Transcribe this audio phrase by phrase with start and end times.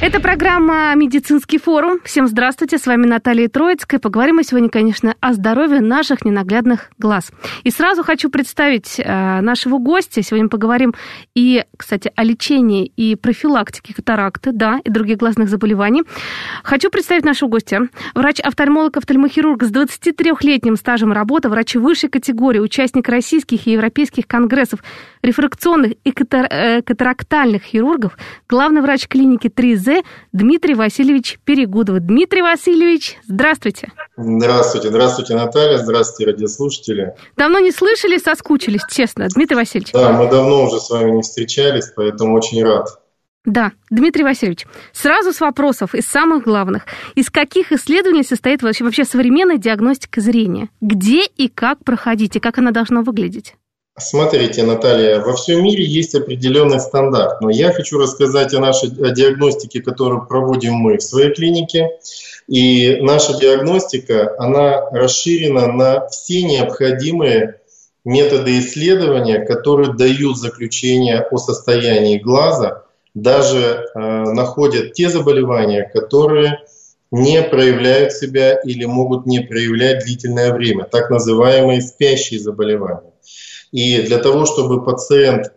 [0.00, 1.98] Это программа «Медицинский форум».
[2.04, 3.98] Всем здравствуйте, с вами Наталья Троицкая.
[3.98, 7.32] Поговорим мы сегодня, конечно, о здоровье наших ненаглядных глаз.
[7.64, 10.22] И сразу хочу представить э, нашего гостя.
[10.22, 10.94] Сегодня поговорим
[11.34, 16.04] и, кстати, о лечении и профилактике катаракты, да, и других глазных заболеваний.
[16.62, 17.88] Хочу представить нашего гостя.
[18.14, 24.78] Врач-офтальмолог-офтальмохирург с 23-летним стажем работы, врач высшей категории, участник российских и европейских конгрессов
[25.22, 28.16] рефракционных и катар- э, катарактальных хирургов,
[28.48, 29.87] главный врач клиники 3Z
[30.32, 32.00] Дмитрий Васильевич Перегудов.
[32.00, 33.92] Дмитрий Васильевич, здравствуйте.
[34.16, 37.14] Здравствуйте, здравствуйте, Наталья, здравствуйте, радиослушатели.
[37.36, 39.92] Давно не слышали, соскучились, честно, Дмитрий Васильевич.
[39.92, 42.88] Да, мы давно уже с вами не встречались, поэтому очень рад.
[43.44, 46.84] Да, Дмитрий Васильевич, сразу с вопросов из самых главных.
[47.14, 50.68] Из каких исследований состоит вообще, вообще современная диагностика зрения?
[50.82, 53.54] Где и как проходить, и как она должна выглядеть?
[54.00, 59.10] Смотрите, Наталья, во всем мире есть определенный стандарт, но я хочу рассказать о нашей о
[59.10, 61.90] диагностике, которую проводим мы в своей клинике.
[62.46, 67.60] И наша диагностика, она расширена на все необходимые
[68.04, 76.60] методы исследования, которые дают заключение о состоянии глаза, даже э, находят те заболевания, которые
[77.10, 83.12] не проявляют себя или могут не проявлять длительное время, так называемые спящие заболевания.
[83.72, 85.52] И для того, чтобы пациент,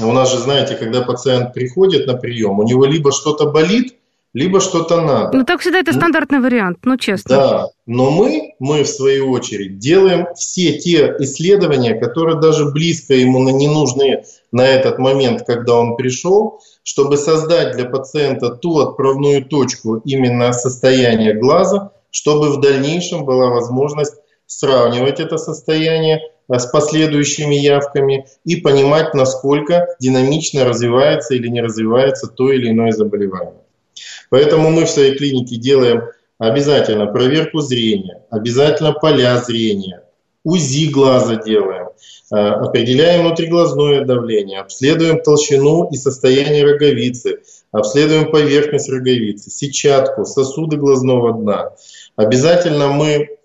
[0.00, 3.94] у нас же, знаете, когда пациент приходит на прием, у него либо что-то болит,
[4.34, 5.38] либо что-то надо.
[5.38, 7.36] Ну, так всегда это стандартный ну, вариант, ну, честно.
[7.36, 13.48] Да, но мы, мы, в свою очередь, делаем все те исследования, которые даже близко ему
[13.56, 19.96] не нужны на этот момент, когда он пришел, чтобы создать для пациента ту отправную точку
[20.04, 28.56] именно состояния глаза, чтобы в дальнейшем была возможность сравнивать это состояние с последующими явками и
[28.56, 33.60] понимать, насколько динамично развивается или не развивается то или иное заболевание.
[34.30, 36.04] Поэтому мы в своей клинике делаем
[36.38, 40.02] обязательно проверку зрения, обязательно поля зрения,
[40.44, 41.88] УЗИ глаза делаем,
[42.30, 47.40] э, определяем внутриглазное давление, обследуем толщину и состояние роговицы,
[47.72, 51.70] обследуем поверхность роговицы, сетчатку, сосуды глазного дна.
[52.16, 53.38] Обязательно мы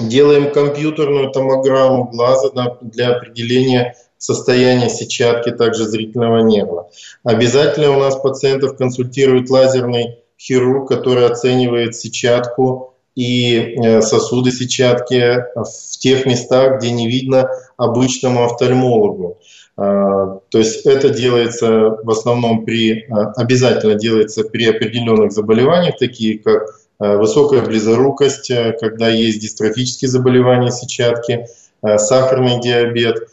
[0.00, 2.50] Делаем компьютерную томограмму глаза
[2.80, 6.90] для определения состояния сетчатки, также зрительного нерва.
[7.24, 15.98] Обязательно у нас пациентов консультирует лазерный хирург, который оценивает сетчатку и э, сосуды сетчатки в
[15.98, 19.38] тех местах, где не видно обычному офтальмологу.
[19.76, 26.38] А, то есть это делается в основном при, а, обязательно делается при определенных заболеваниях, такие
[26.38, 31.46] как Э, высокая близорукость, э, когда есть дистрофические заболевания сетчатки,
[31.82, 33.28] э, сахарный диабет.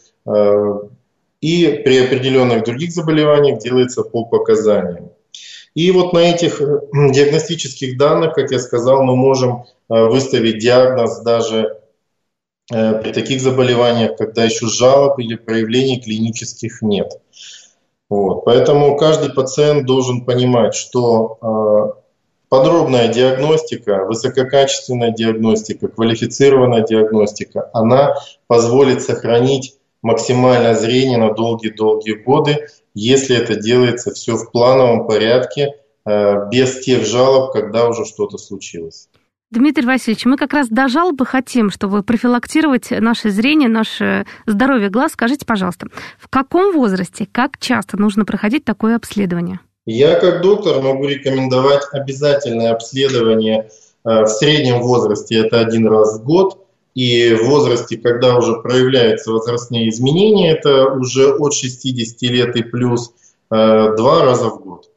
[1.40, 5.12] И при определенных других заболеваниях делается по показаниям.
[5.74, 6.60] И вот на этих
[6.92, 11.78] диагностических данных, как я сказал, мы можем выставить диагноз даже
[12.68, 17.18] при таких заболеваниях, когда еще жалоб или проявлений клинических нет.
[18.10, 18.44] Вот.
[18.44, 21.97] Поэтому каждый пациент должен понимать, что
[22.48, 28.14] Подробная диагностика, высококачественная диагностика, квалифицированная диагностика, она
[28.46, 35.74] позволит сохранить максимальное зрение на долгие-долгие годы, если это делается все в плановом порядке,
[36.06, 39.08] э, без тех жалоб, когда уже что-то случилось.
[39.50, 45.12] Дмитрий Васильевич, мы как раз до жалобы хотим, чтобы профилактировать наше зрение, наше здоровье глаз.
[45.12, 45.88] Скажите, пожалуйста,
[46.18, 49.60] в каком возрасте, как часто нужно проходить такое обследование?
[49.90, 53.70] Я как доктор могу рекомендовать обязательное обследование
[54.04, 59.32] э, в среднем возрасте, это один раз в год, и в возрасте, когда уже проявляются
[59.32, 63.14] возрастные изменения, это уже от 60 лет и плюс,
[63.50, 64.90] э, два раза в год.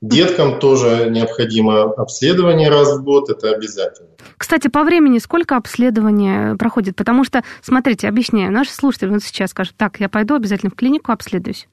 [0.00, 4.08] Деткам тоже необходимо обследование раз в год, это обязательно.
[4.38, 6.96] Кстати, по времени сколько обследования проходит?
[6.96, 11.12] Потому что, смотрите, объясняю, наши слушатели вот сейчас скажут, так, я пойду обязательно в клинику,
[11.12, 11.68] обследуюсь.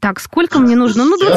[0.00, 1.04] Так, сколько мне нужно?
[1.04, 1.30] Ну, 20-30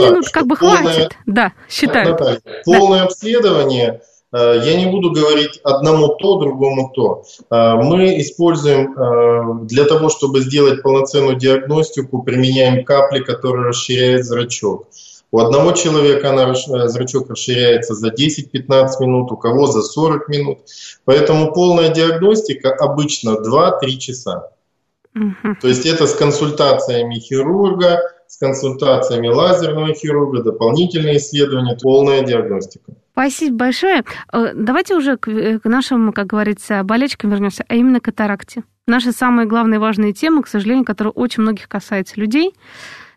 [0.00, 1.16] минут как бы полное, хватит.
[1.26, 2.10] Да, считаю.
[2.10, 4.00] Наталья, полное обследование
[4.36, 7.24] Э, я не буду говорить одному то, другому то.
[7.50, 14.88] Э, мы используем э, для того, чтобы сделать полноценную диагностику, применяем капли, которые расширяют зрачок.
[15.32, 16.54] У одного человека она,
[16.88, 20.58] зрачок расширяется за 10-15 минут, у кого за 40 минут.
[21.04, 24.50] Поэтому полная диагностика обычно 2-3 часа.
[25.16, 25.56] Угу.
[25.62, 32.92] То есть это с консультациями хирурга, с консультациями лазерного хирурга, дополнительные исследования, полная диагностика.
[33.12, 34.04] Спасибо большое.
[34.32, 38.62] Э, давайте уже к, э, к нашим, как говорится, болельщикам вернемся, а именно катаракте.
[38.86, 42.52] Наша самая главная и важная тема, к сожалению, которая очень многих касается людей.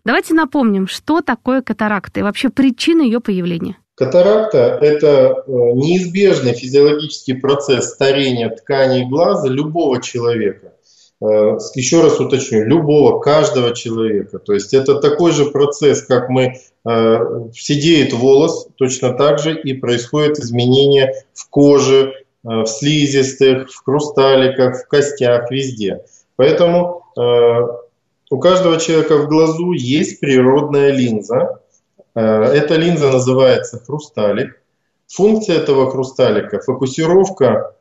[0.05, 3.75] Давайте напомним, что такое катаракта и вообще причины ее появления.
[3.95, 10.71] Катаракта– это э, неизбежный физиологический процесс старения тканей глаза любого человека.
[11.21, 14.39] Э, еще раз уточню, любого, каждого человека.
[14.39, 16.55] То есть это такой же процесс, как мы
[16.85, 17.17] э,
[17.53, 24.87] сидеет волос, точно так же и происходит изменение в коже, в слизистых, в хрусталиках, в
[24.87, 26.05] костях, везде.
[26.37, 27.03] Поэтому
[28.29, 31.61] у каждого человека в глазу есть природная линза.
[32.13, 34.61] Э, эта линза называется хрусталик.
[35.07, 37.75] Функция этого хрусталика– фокусировка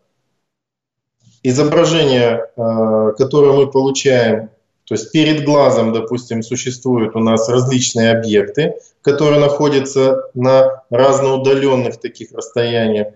[1.42, 4.50] изображения, э, которое мы получаем,
[4.84, 12.32] то есть перед глазом, допустим, существуют у нас различные объекты, которые находятся на разноудаленных таких
[12.32, 13.08] расстояниях.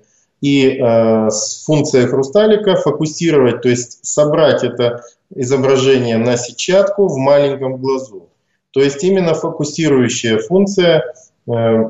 [0.42, 1.28] И э,
[1.64, 5.02] функция хрусталика фокусировать, то есть собрать это
[5.34, 8.28] изображение на сетчатку в маленьком глазу.
[8.72, 11.14] То есть именно фокусирующая функция
[11.46, 11.88] э,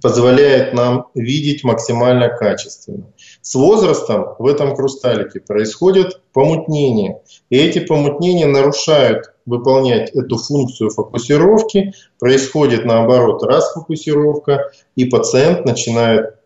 [0.00, 3.04] позволяет нам видеть максимально качественно.
[3.42, 7.20] С возрастом в этом хрусталике происходит помутнение.
[7.50, 11.92] И эти помутнения нарушают выполнять эту функцию фокусировки.
[12.20, 16.36] Происходит наоборот расфокусировка, и пациент начинает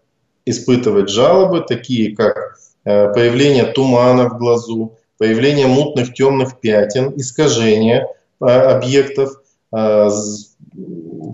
[0.46, 8.08] испытывать жалобы, такие как э, появление тумана в глазу, появление мутных темных пятен, искажение
[8.40, 9.42] а, объектов.
[9.70, 10.08] А,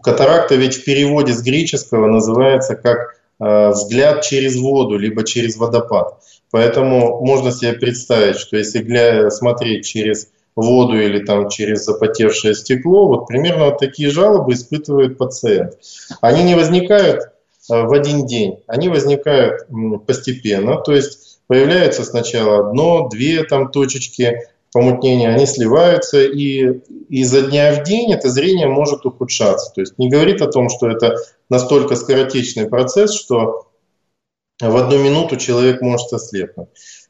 [0.02, 6.22] катаракта ведь в переводе с греческого называется как взгляд через воду, либо через водопад.
[6.52, 13.26] Поэтому можно себе представить, что если смотреть через воду или там через запотевшее стекло, вот
[13.26, 15.78] примерно вот такие жалобы испытывает пациент.
[16.20, 17.22] Они не возникают
[17.68, 19.66] в один день, они возникают
[20.06, 24.42] постепенно, то есть появляется сначала одно, две там точечки
[24.72, 29.70] помутнения, они сливаются, и изо дня в день это зрение может ухудшаться.
[29.74, 31.16] То есть не говорит о том, что это
[31.48, 33.68] настолько скоротечный процесс, что
[34.60, 36.68] в одну минуту человек может ослепнуть.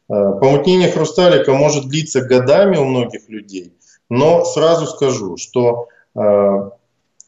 [0.09, 3.75] Э, помутнение хрусталика может длиться годами у многих людей,
[4.11, 6.71] но сразу скажу, что э,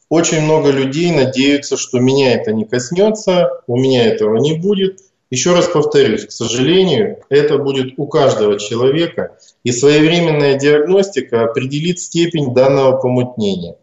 [0.09, 4.99] очень много людей надеются, что меня это не коснется, у меня этого не будет–
[5.31, 12.53] еще раз повторюсь, к сожалению, это будет у каждого человека, и своевременная диагностика определит степень
[12.53, 13.77] данного помутнения.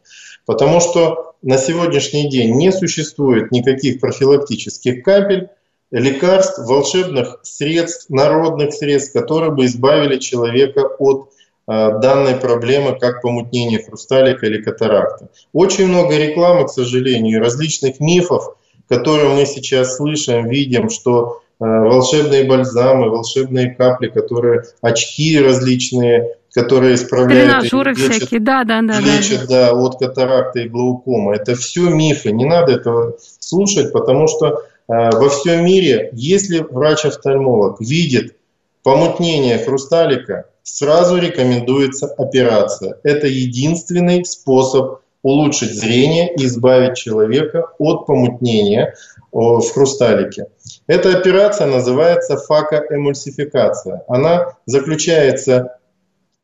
[0.47, 5.49] Потому что на сегодняшний день не существует никаких профилактических капель,
[5.91, 11.31] лекарств, волшебных средств, народных средств, которые бы избавили человека от
[11.69, 15.29] э, данной проблемы, как помутнение хрусталика или катаракта.
[15.53, 18.57] Очень много рекламы, к сожалению, различных мифов,
[18.93, 26.97] которые мы сейчас слышим, видим, что э, волшебные бальзамы, волшебные капли, которые очки различные, которые
[26.97, 29.71] исправляют Тренажеры лечат, всякие, да, да, да, лечат да.
[29.71, 31.35] Да, от катаракты и глаукома.
[31.35, 37.81] Это все мифы, не надо этого слушать, потому что э, во всем мире, если врач-офтальмолог
[37.81, 38.37] видит
[38.83, 42.99] помутнение хрусталика, сразу рекомендуется операция.
[43.05, 48.95] Это единственный способ улучшить зрение и избавить человека от помутнения
[49.31, 50.47] в хрусталике.
[50.87, 54.03] Эта операция называется факоэмульсификация.
[54.09, 55.79] Она заключается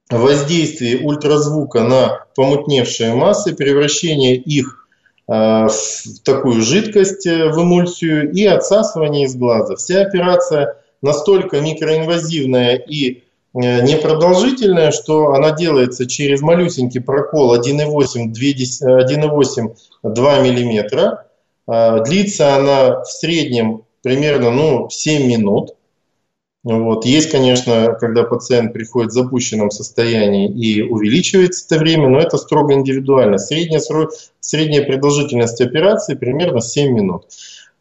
[0.08, 4.88] в воздействии ультразвука на помутневшие массы, превращение их
[5.28, 9.76] э, в такую жидкость, э, в эмульсию и отсасывание из глаза.
[9.76, 13.27] Вся операция настолько микроинвазивная и Э,
[13.58, 21.18] непродолжительная, что она делается через малюсенький прокол 1,8-2 мм.
[22.04, 25.74] Длится она в среднем примерно ну, 7 минут.
[26.64, 27.04] Вот.
[27.04, 32.74] Есть, конечно, когда пациент приходит в запущенном состоянии и увеличивается это время, но это строго
[32.74, 33.38] индивидуально.
[33.38, 33.80] Средняя,
[34.40, 37.26] средняя продолжительность операции примерно 7 минут.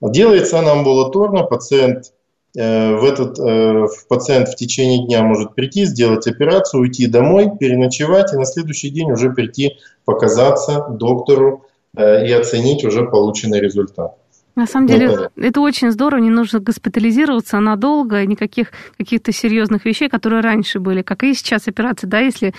[0.01, 2.16] Делается она амбулаторно, пациент Э,
[2.53, 8.37] в этот э, пациент в течение дня может прийти, сделать операцию, уйти домой, переночевать и
[8.37, 14.15] на следующий день уже прийти показаться доктору э, и оценить уже полученный результат.
[14.55, 20.09] На самом деле, это, это очень здорово, не нужно госпитализироваться надолго, никаких каких-то серьезных вещей,
[20.09, 22.55] которые раньше были, как и сейчас операции, да, если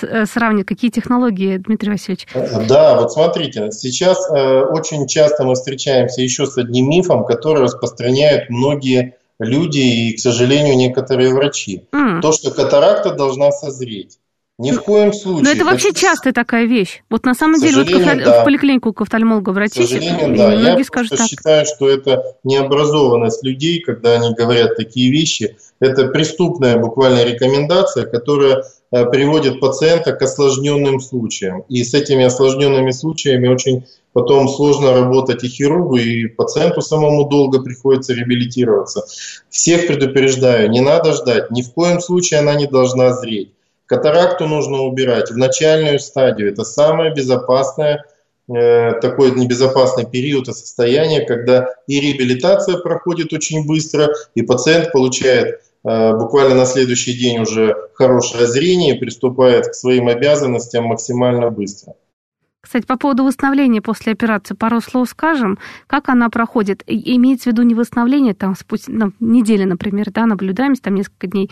[0.00, 2.26] э, сравнивать, какие технологии, Дмитрий Васильевич?
[2.32, 7.64] Э, да, вот смотрите, сейчас э, очень часто мы встречаемся еще с одним мифом, который
[7.64, 11.84] распространяют многие люди и, к сожалению, некоторые врачи.
[11.92, 12.20] Mm.
[12.20, 14.18] То, что катаракта должна созреть.
[14.56, 15.42] Ни в коем случае.
[15.42, 17.02] Но это вообще частая такая вещь.
[17.10, 18.40] Вот на самом деле, вот да.
[18.42, 20.50] в поликлинику к офтальмологу обратитесь, к сожалению, да.
[20.50, 21.26] многие Я скажут так.
[21.26, 25.56] считаю, что это необразованность людей, когда они говорят такие вещи.
[25.80, 28.62] Это преступная буквально рекомендация, которая
[28.92, 31.64] э, приводит пациента к осложненным случаям.
[31.68, 37.60] И с этими осложненными случаями очень потом сложно работать и хирургу, и пациенту самому долго
[37.60, 39.04] приходится реабилитироваться.
[39.50, 43.52] Всех предупреждаю, не надо ждать, ни в коем случае она не должна зреть.
[43.86, 46.50] Катаракту нужно убирать в начальную стадию.
[46.52, 48.04] Это самое безопасное,
[48.48, 55.60] э, такой небезопасный период и состояние, когда и реабилитация проходит очень быстро, и пациент получает
[55.84, 61.94] э, буквально на следующий день уже хорошее зрение и приступает к своим обязанностям максимально быстро.
[62.64, 65.58] Кстати, по поводу восстановления после операции пару слов скажем.
[65.86, 66.82] Как она проходит?
[66.86, 71.50] Имеется в виду не восстановление, там, спустя ну, недели, например, да, наблюдаемся, там несколько дней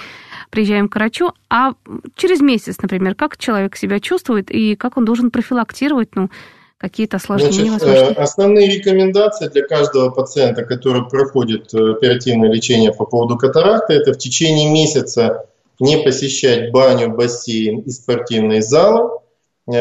[0.50, 1.74] приезжаем к врачу, а
[2.16, 6.30] через месяц, например, как человек себя чувствует и как он должен профилактировать, ну,
[6.78, 8.18] какие-то осложнения Значит?
[8.18, 14.14] Э, основные рекомендации для каждого пациента, который проходит э, оперативное лечение по поводу катаракты, это
[14.14, 15.44] в течение месяца
[15.78, 19.10] не посещать баню, бассейн и спортивные залы,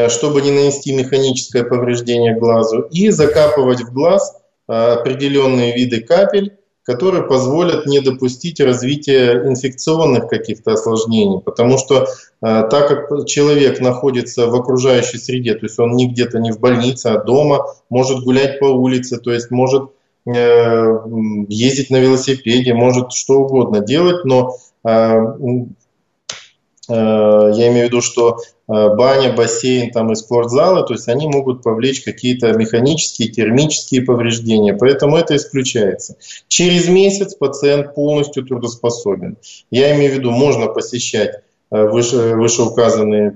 [0.08, 4.36] чтобы не нанести механическое повреждение глазу, и закапывать в глаз
[4.68, 11.40] э, определенные виды капель, которые позволят не допустить развития инфекционных каких-то осложнений.
[11.40, 12.06] Потому что э,
[12.40, 17.08] так как человек находится в окружающей среде, то есть он не где-то не в больнице,
[17.08, 19.90] а дома, может гулять по улице, то есть может
[20.24, 24.56] ездить на велосипеде, может что угодно делать, но
[26.88, 31.26] Э, я имею в виду, что э, баня, бассейн там и спортзалы, то есть они
[31.26, 36.16] могут повлечь какие-то механические, термические повреждения, поэтому это исключается.
[36.48, 39.36] Через месяц пациент полностью трудоспособен.
[39.70, 43.34] Я имею в виду, можно посещать э, выше, вышеуказанные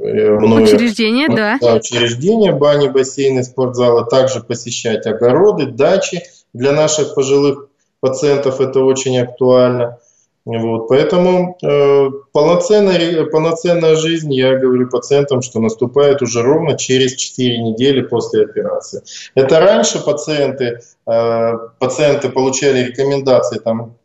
[0.00, 1.58] мною, учреждения, да.
[1.60, 1.74] да.
[1.74, 6.22] Учреждения, бани, бассейны, спортзалы, также посещать огороды, дачи.
[6.52, 7.68] Для наших пожилых
[8.00, 9.98] пациентов это очень актуально.
[10.46, 17.58] Вот, поэтому э, полноценная, полноценная жизнь, я говорю пациентам, что наступает уже ровно через 4
[17.62, 19.02] недели после операции.
[19.34, 23.96] Это раньше пациенты, э, пациенты получали рекомендации там,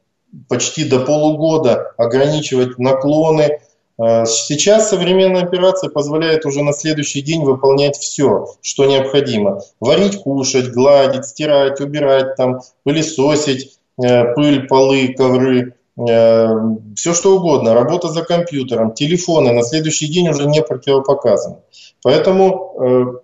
[0.48, 3.60] почти до полугода ограничивать наклоны.
[4.01, 9.60] Э, сейчас современная операция позволяет уже на следующий день выполнять все, что необходимо.
[9.81, 15.74] Варить, кушать, гладить, стирать, убирать, там, пылесосить, э, пыль, полы, ковры
[16.06, 21.58] все что угодно, работа за компьютером, телефоны на следующий день уже не противопоказаны.
[22.01, 23.22] Поэтому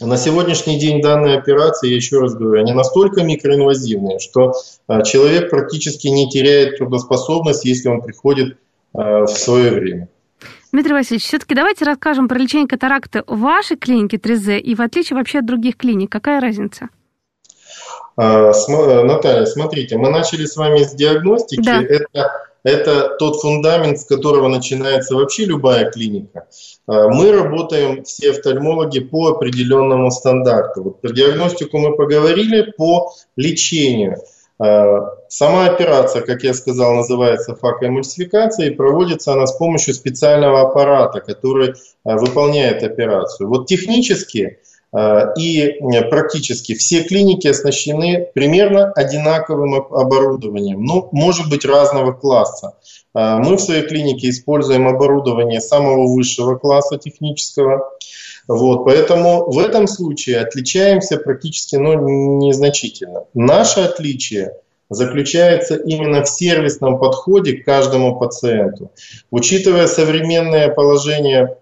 [0.00, 4.52] э, на сегодняшний день данные операции, я еще раз говорю, они настолько микроинвазивные, что
[4.86, 8.58] э, человек практически не теряет трудоспособность, если он приходит
[8.92, 10.08] в свое время.
[10.72, 15.16] Дмитрий Васильевич, все-таки давайте расскажем про лечение катаракты в вашей клинике 3Z и в отличие
[15.16, 16.10] вообще от других клиник.
[16.10, 16.88] Какая разница?
[18.20, 21.62] А, э, Наталья, смотрите, мы начали с вами с диагностики.
[21.62, 21.80] Да.
[21.80, 22.32] Это,
[22.64, 26.48] это тот фундамент, с которого начинается вообще любая клиника.
[26.88, 30.82] А, мы работаем, все офтальмологи, по определенному стандарту.
[30.82, 34.16] Вот про диагностику мы поговорили, по лечению.
[34.58, 41.20] А, сама операция, как я сказал, называется факоэмульсификация и проводится она с помощью специального аппарата,
[41.20, 43.48] который выполняет операцию.
[43.48, 44.58] Вот технически
[44.96, 45.78] и
[46.08, 52.74] практически все клиники оснащены примерно одинаковым оборудованием, ну, может быть, разного класса.
[53.14, 57.90] Э, мы в своей клинике используем оборудование самого высшего класса технического.
[58.46, 63.24] Вот, поэтому в этом случае отличаемся практически ну, незначительно.
[63.34, 64.54] Наше отличие
[64.88, 68.90] заключается именно в сервисном подходе к каждому пациенту.
[69.30, 71.58] Учитывая современное положение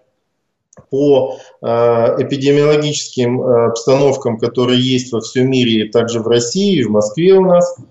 [0.89, 6.91] по эпидемиологическим э, обстановкам, которые есть во всем мире, и также в России, и в
[6.91, 7.81] Москве у нас, э,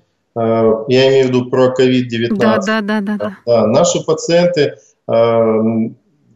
[0.89, 2.37] я имею в виду про COVID-19.
[2.37, 3.67] Да, да, да, да, да.
[3.67, 4.77] Наши пациенты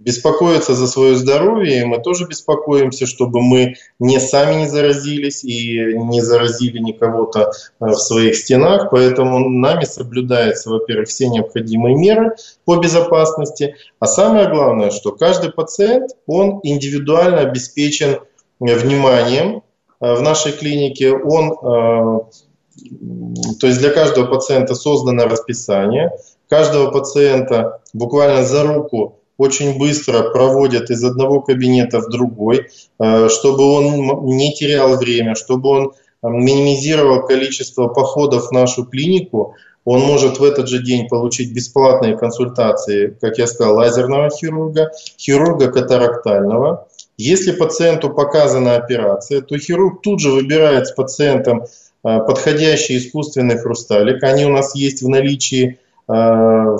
[0.00, 5.94] беспокоятся за свое здоровье, и мы тоже беспокоимся, чтобы мы не сами не заразились и
[5.94, 8.90] не заразили никого-то э, в своих стенах.
[8.90, 13.76] Поэтому нами соблюдаются, во-первых, все необходимые меры по безопасности.
[13.98, 18.20] А самое главное, что каждый пациент, он индивидуально обеспечен
[18.58, 19.62] вниманием,
[20.00, 26.10] в нашей клинике, он, то есть для каждого пациента создано расписание,
[26.48, 32.68] каждого пациента буквально за руку очень быстро проводят из одного кабинета в другой,
[32.98, 35.92] чтобы он не терял время, чтобы он
[36.22, 39.54] минимизировал количество походов в нашу клинику,
[39.84, 45.70] он может в этот же день получить бесплатные консультации, как я сказал, лазерного хирурга, хирурга
[45.70, 46.86] катарактального.
[47.16, 51.64] Если пациенту показана операция, то хирург тут же выбирает с пациентом
[52.02, 54.22] а, подходящий искусственный хрусталик.
[54.22, 55.78] Они у нас есть в наличии.
[56.06, 56.76] А,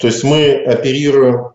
[0.00, 1.52] то есть мы оперируем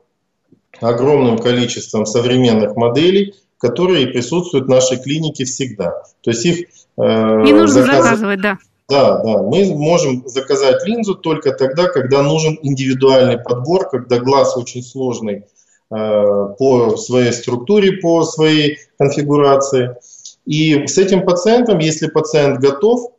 [0.81, 6.03] огромным количеством современных моделей, которые присутствуют в нашей клинике всегда.
[6.21, 6.59] То есть их
[6.97, 8.03] э, не нужно заказ...
[8.03, 8.57] заказывать, да.
[8.87, 9.43] Да, да.
[9.43, 15.43] Мы можем заказать линзу только тогда, когда нужен индивидуальный подбор, когда глаз очень сложный
[15.91, 19.95] э, по своей структуре, по своей конфигурации.
[20.45, 23.11] И с этим пациентом, если пациент готов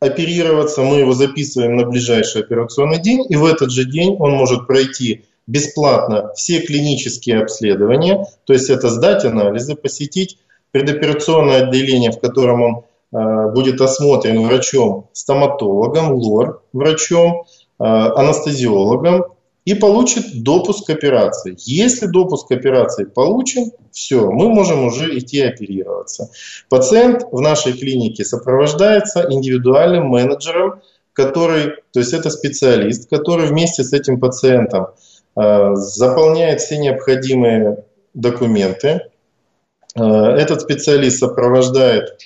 [0.00, 4.66] оперироваться, мы его записываем на ближайший операционный день, и в этот же день он может
[4.66, 10.38] пройти бесплатно все клинические обследования, то есть это сдать анализы, посетить
[10.72, 17.44] предоперационное отделение, в котором он Э, будет осмотрен врачом-стоматологом, лор-врачом,
[17.78, 19.24] э, анестезиологом
[19.66, 21.54] и получит допуск к операции.
[21.58, 26.30] Если допуск к операции получен, все, мы можем уже идти оперироваться.
[26.70, 30.80] Пациент в нашей клинике сопровождается индивидуальным менеджером,
[31.12, 34.86] который, то есть это специалист, который вместе с этим пациентом
[35.36, 39.02] э, заполняет все необходимые документы.
[39.94, 42.18] Этот специалист сопровождает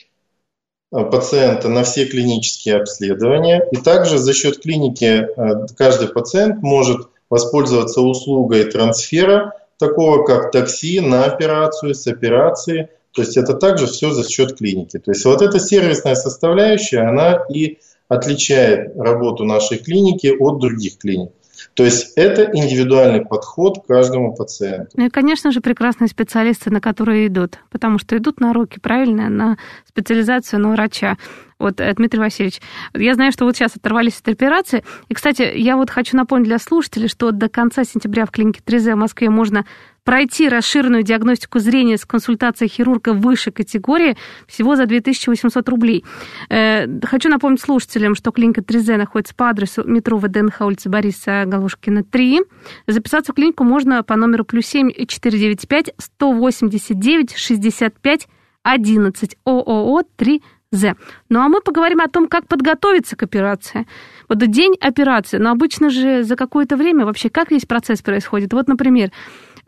[0.92, 3.62] Э, пациента на все клинические обследования.
[3.70, 11.00] И также за счет клиники э, каждый пациент может воспользоваться услугой трансфера, такого как такси
[11.00, 12.90] на операцию, с операции.
[13.12, 14.98] То есть это также все за счет клиники.
[14.98, 21.30] То есть вот эта сервисная составляющая, она и отличает работу нашей клиники от других клиник.
[21.74, 24.90] То есть это индивидуальный подход к каждому пациенту.
[24.96, 29.28] Ну и, конечно же, прекрасные специалисты, на которые идут, потому что идут на руки, правильно,
[29.28, 31.16] на специализацию на врача.
[31.58, 32.60] Вот, э, Дмитрий Васильевич,
[32.94, 34.82] я знаю, что вот сейчас оторвались от операции.
[35.08, 38.94] И, кстати, я вот хочу напомнить для слушателей, что до конца сентября в клинике 3Z
[38.94, 39.66] в Москве можно
[40.04, 46.04] пройти расширенную диагностику зрения с консультацией хирурга высшей категории всего за 2800 рублей.
[46.48, 52.04] Э, хочу напомнить слушателям, что клиника 3Z находится по адресу метро ВДНХ, улица Бориса Галушкина,
[52.04, 52.40] 3.
[52.86, 58.28] Записаться в клинику можно по номеру плюс 7 495 189 65
[58.62, 60.94] 11 ООО 3 З.
[61.28, 63.86] Ну а мы поговорим о том, как подготовиться к операции.
[64.28, 68.52] Вот день операции, но обычно же за какое-то время вообще как весь процесс происходит.
[68.52, 69.10] Вот, например,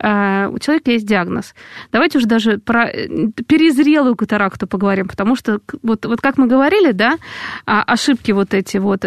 [0.03, 1.53] у человека есть диагноз.
[1.91, 3.07] Давайте уже даже про э,
[3.47, 7.17] перезрелую катаракту поговорим, потому что вот, вот как мы говорили, да,
[7.65, 9.01] ошибки вот эти вот.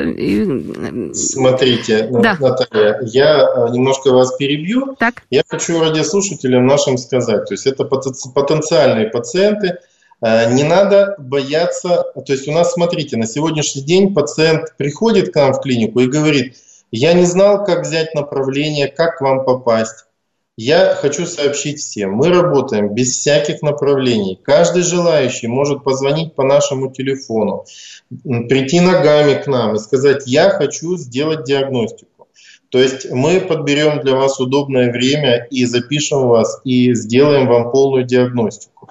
[1.15, 2.37] Смотрите, да.
[2.41, 4.97] Наталья, я немножко вас перебью.
[4.99, 5.23] Так.
[5.31, 9.79] Я хочу радиослушателям нашим сказать, то есть это потенциальные пациенты,
[10.23, 15.37] Э, не надо бояться, то есть у нас, смотрите, на сегодняшний день пациент приходит к
[15.37, 16.57] нам в клинику и говорит,
[16.91, 20.06] я не знал, как взять направление, как к вам попасть.
[20.59, 24.41] Я хочу сообщить всем, мы работаем без всяких направлений.
[24.43, 27.67] Каждый желающий может позвонить по нашему телефону,
[28.25, 32.29] прийти ногами к нам и сказать, я хочу сделать диагностику.
[32.71, 38.05] То есть мы подберем для вас удобное время и запишем вас и сделаем вам полную
[38.05, 38.89] диагностику.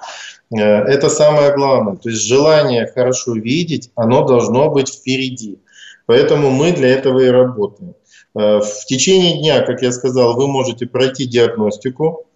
[0.50, 1.96] Э, это самое главное.
[1.96, 5.58] То есть желание хорошо видеть, оно должно быть впереди.
[6.06, 7.94] Поэтому мы для этого и работаем.
[8.36, 12.26] Э, в течение дня, как я сказал, вы можете пройти диагностику,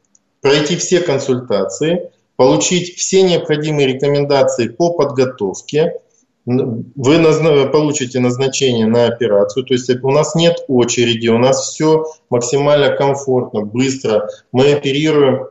[0.41, 6.01] пройти все консультации, получить все необходимые рекомендации по подготовке,
[6.47, 12.97] вы получите назначение на операцию, то есть у нас нет очереди, у нас все максимально
[12.97, 14.29] комфортно, быстро.
[14.51, 15.51] Мы оперируем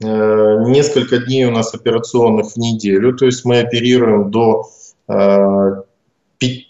[0.00, 4.70] Э, несколько дней у нас операционных в неделю, то есть мы оперируем до
[5.08, 5.86] 5,
[6.38, 6.67] э,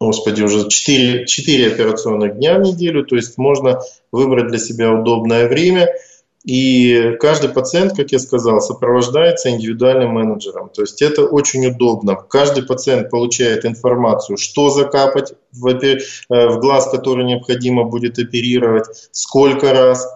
[0.00, 3.80] господи, уже 4, 4 операционных дня в неделю, то есть можно
[4.12, 5.88] выбрать для себя удобное время.
[6.44, 10.70] И каждый пациент, как я сказал, сопровождается индивидуальным менеджером.
[10.70, 12.14] То есть это очень удобно.
[12.14, 15.98] Каждый пациент получает информацию, что закапать в, э,
[16.30, 20.06] в глаз, который необходимо будет оперировать, сколько раз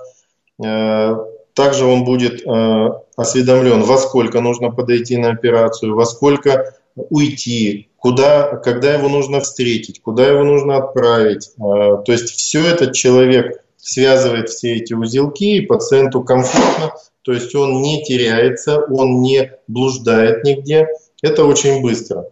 [1.54, 8.56] также он будет э, осведомлен, во сколько нужно подойти на операцию, во сколько уйти, куда,
[8.56, 11.50] когда его нужно встретить, куда его нужно отправить.
[11.56, 17.54] Э, то есть все этот человек связывает все эти узелки, и пациенту комфортно то есть
[17.54, 20.88] он не теряется, он не блуждает нигде.
[21.22, 22.28] Это очень быстро.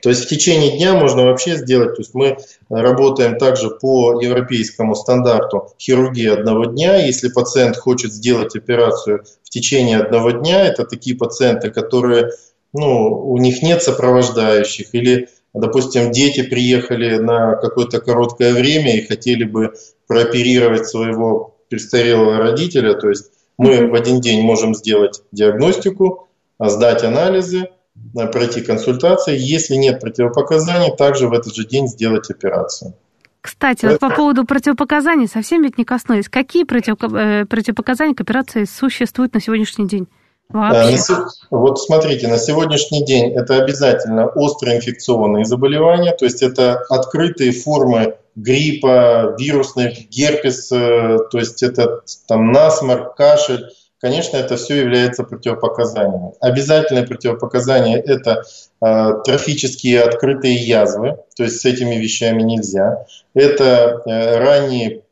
[0.00, 2.38] То есть в течение дня можно вообще сделать, то есть мы
[2.68, 7.04] работаем также по европейскому стандарту хирургии одного дня.
[7.04, 12.30] Если пациент хочет сделать операцию в течение одного дня, это такие пациенты, которые,
[12.72, 19.44] ну, у них нет сопровождающих или Допустим, дети приехали на какое-то короткое время и хотели
[19.44, 19.72] бы
[20.06, 23.88] прооперировать своего престарелого родителя, то есть мы mm-hmm.
[23.88, 26.28] в один день можем сделать диагностику,
[26.60, 27.70] сдать анализы,
[28.14, 29.36] пройти консультации.
[29.36, 32.94] Если нет противопоказаний, также в этот же день сделать операцию.
[33.40, 36.28] Кстати, вот по поводу противопоказаний совсем ведь не коснулись.
[36.28, 40.06] Какие э, противопоказания к операции существуют на сегодняшний день?
[40.50, 41.12] Вообще.
[41.12, 47.52] Э, вот смотрите, на сегодняшний день это обязательно острые инфекционные заболевания, то есть это открытые
[47.52, 53.68] формы гриппа, вирусных, герпес, э, то есть это там насморк, кашель,
[54.00, 56.32] конечно, это все является противопоказаниями.
[56.40, 58.42] Обязательное противопоказание– это
[58.80, 63.04] э, трофические открытые язвы, то есть с этими вещами нельзя.
[63.34, 65.02] Это э, ранние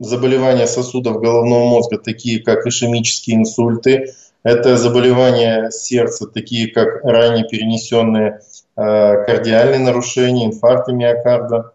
[0.00, 8.40] заболевания сосудов головного мозга, такие как ишемические инсульты, это заболевания сердца, такие как ранее перенесенные
[8.76, 11.72] э, кардиальные нарушения, инфаркты миокарда.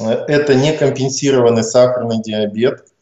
[0.00, 2.86] Э, это некомпенсированный сахарный диабет–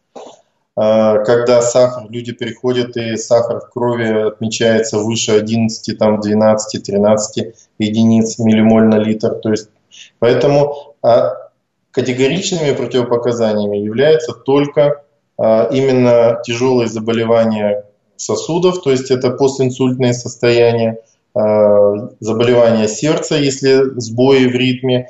[0.76, 7.54] а, когда сахар, люди переходят и сахар в крови отмечается выше 11, там 12, 13
[7.78, 9.34] единиц миллимоль на литр.
[9.36, 9.70] То есть,
[10.18, 11.50] поэтому а,
[11.92, 15.04] категоричными противопоказаниями являются только
[15.38, 17.83] а, именно тяжелые заболевания
[18.16, 20.98] сосудов, то есть это постинсультные состояния,
[21.34, 25.08] заболевания сердца, если сбои в ритме,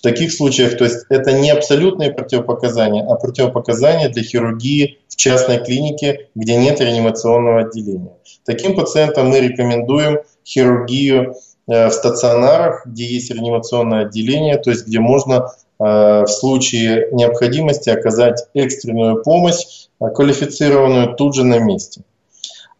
[0.00, 5.62] в таких случаях, то есть это не абсолютные противопоказания, а противопоказания для хирургии в частной
[5.62, 8.16] клинике, где нет реанимационного отделения.
[8.46, 11.34] Таким пациентам мы рекомендуем хирургию
[11.68, 15.48] э, в стационарах, где есть реанимационное отделение, то есть где можно э,
[15.80, 22.02] в случае необходимости оказать экстренную помощь, э, квалифицированную тут же на месте.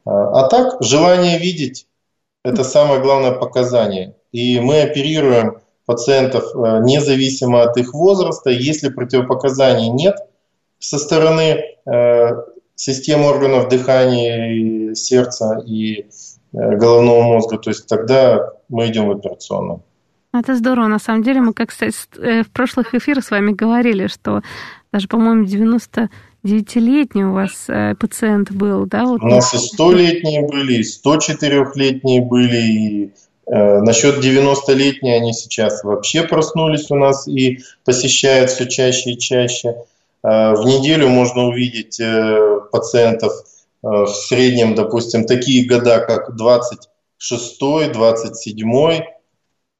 [0.04, 1.86] А так, желание видеть–
[2.44, 4.14] это самое главное показание.
[4.32, 5.58] И мы оперируем
[5.90, 8.50] пациентов э, независимо от их возраста.
[8.50, 10.16] Если противопоказаний нет
[10.78, 12.28] со стороны э,
[12.76, 16.06] системы органов дыхания, сердца и э,
[16.52, 19.82] головного мозга, то есть тогда мы идем в операционную.
[20.32, 20.86] Это здорово.
[20.86, 24.42] На самом деле мы, как в прошлых эфирах с вами говорили, что
[24.92, 26.08] даже, по-моему, 90
[26.42, 27.66] девятилетний у вас
[27.98, 29.04] пациент был, да?
[29.04, 29.22] Вот.
[29.22, 33.12] У нас и 100-летние были, и 104-летние были, и
[33.50, 39.74] Э, насчет 90-летние они сейчас вообще проснулись у нас и посещают все чаще и чаще.
[40.22, 43.32] Э, в неделю можно увидеть э, пациентов
[43.82, 47.58] в среднем, допустим, такие года, как 26,
[47.92, 49.00] 27,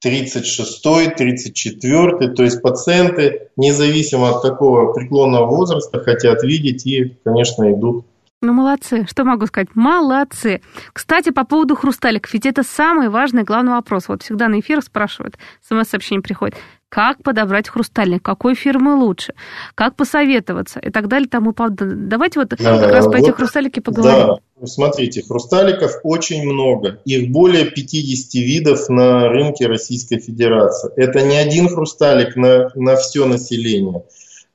[0.01, 8.07] 36, 34, то есть пациенты, независимо от такого преклонного возраста, хотят видеть и, конечно, идут
[8.43, 9.07] ну, молодцы.
[9.07, 9.69] Что могу сказать?
[9.75, 10.63] Молодцы.
[10.95, 12.33] Кстати, по поводу хрусталиков.
[12.33, 14.09] Ведь это самый важный, главный вопрос.
[14.09, 15.37] Вот всегда на эфирах спрашивают,
[15.69, 16.57] смс-сообщение приходит.
[16.91, 18.21] Как подобрать хрустальник?
[18.21, 19.35] Какой фирмы лучше?
[19.77, 20.81] Как посоветоваться?
[20.81, 21.95] И так далее, тому подобное.
[21.95, 24.39] Давайте вот да, как раз вот, по этих хрусталике поговорим.
[24.61, 26.99] Да, смотрите, хрусталиков очень много.
[27.05, 30.91] Их более 50 видов на рынке Российской Федерации.
[30.97, 34.03] Это не один хрусталик на, на все население.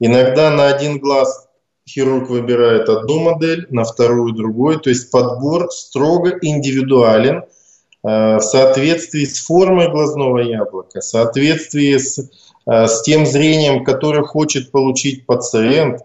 [0.02, 1.48] Иногда на один глаз
[1.88, 4.82] хирург выбирает одну модель, на вторую другую.
[4.82, 7.44] То есть подбор строго индивидуален
[8.08, 14.72] в соответствии с формой глазного яблока, в соответствии с, э, с тем зрением, которое хочет
[14.72, 16.02] получить пациент,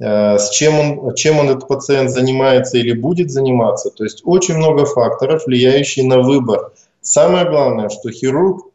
[0.00, 3.90] э, с чем он, чем он этот пациент занимается или будет заниматься.
[3.90, 6.72] То есть очень много факторов, влияющих на выбор.
[7.00, 8.66] Самое главное, что хирург,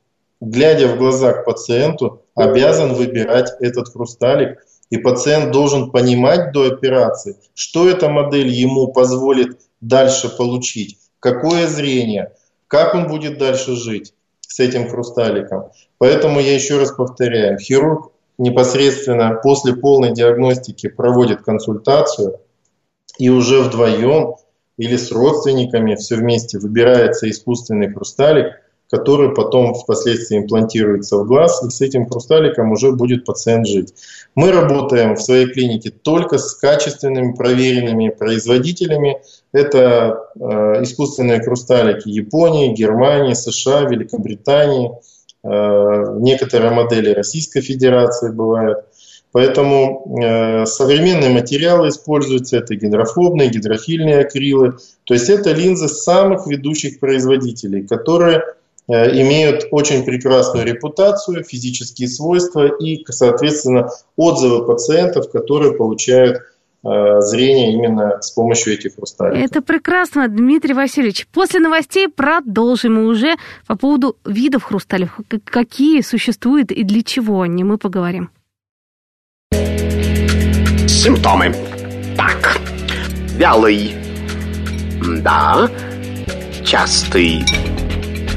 [0.42, 7.38] глядя в глаза к пациенту, обязан выбирать этот хрусталик– и пациент должен понимать до операции,
[7.54, 12.34] что эта модель ему позволит дальше получить, какое зрение,
[12.70, 15.72] как он будет дальше жить с этим хрусталиком.
[15.98, 22.40] Поэтому я еще раз повторяю, хирург непосредственно после полной диагностики проводит консультацию
[23.18, 24.36] и уже вдвоем
[24.78, 28.54] или с родственниками все вместе выбирается искусственный хрусталик–
[28.90, 33.94] который потом впоследствии имплантируется в глаз, и с этим хрусталиком уже будет пациент жить.
[34.34, 39.22] Мы работаем в своей клинике только с качественными проверенными производителями.
[39.52, 44.92] Это э, искусственные хрусталики Японии, Германии, США, Великобритании,
[45.44, 48.80] э, некоторые модели Российской Федерации бывают.
[49.32, 54.78] Поэтому э, современные материалы используются, это гидрофобные, гидрофильные акрилы.
[55.04, 58.44] То есть это линзы самых ведущих производителей, которые
[58.94, 68.22] имеют очень прекрасную репутацию, физические свойства и, соответственно, отзывы пациентов, которые получают э, зрение именно
[68.22, 69.40] с помощью этих хрусталиков.
[69.40, 71.28] Это прекрасно, Дмитрий Васильевич.
[71.32, 73.36] После новостей продолжим мы уже
[73.68, 75.20] по поводу видов хрусталиков.
[75.46, 78.32] Какие существуют и для чего они, мы поговорим.
[80.88, 81.54] Симптомы.
[82.18, 82.58] Так.
[83.38, 83.94] Вялый.
[85.22, 85.70] Да.
[86.66, 87.46] Частый.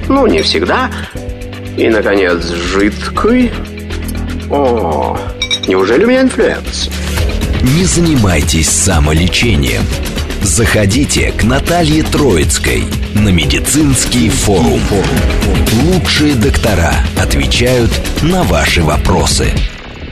[0.09, 0.91] Ну, не всегда.
[1.77, 3.51] И, наконец, жидкий.
[4.51, 5.19] О,
[5.67, 6.91] неужели у меня инфлюэнца?
[7.63, 9.83] Не занимайтесь самолечением.
[10.43, 12.85] Заходите к Наталье Троицкой
[13.15, 14.81] на медицинский форум.
[15.85, 19.53] Лучшие доктора отвечают на ваши вопросы.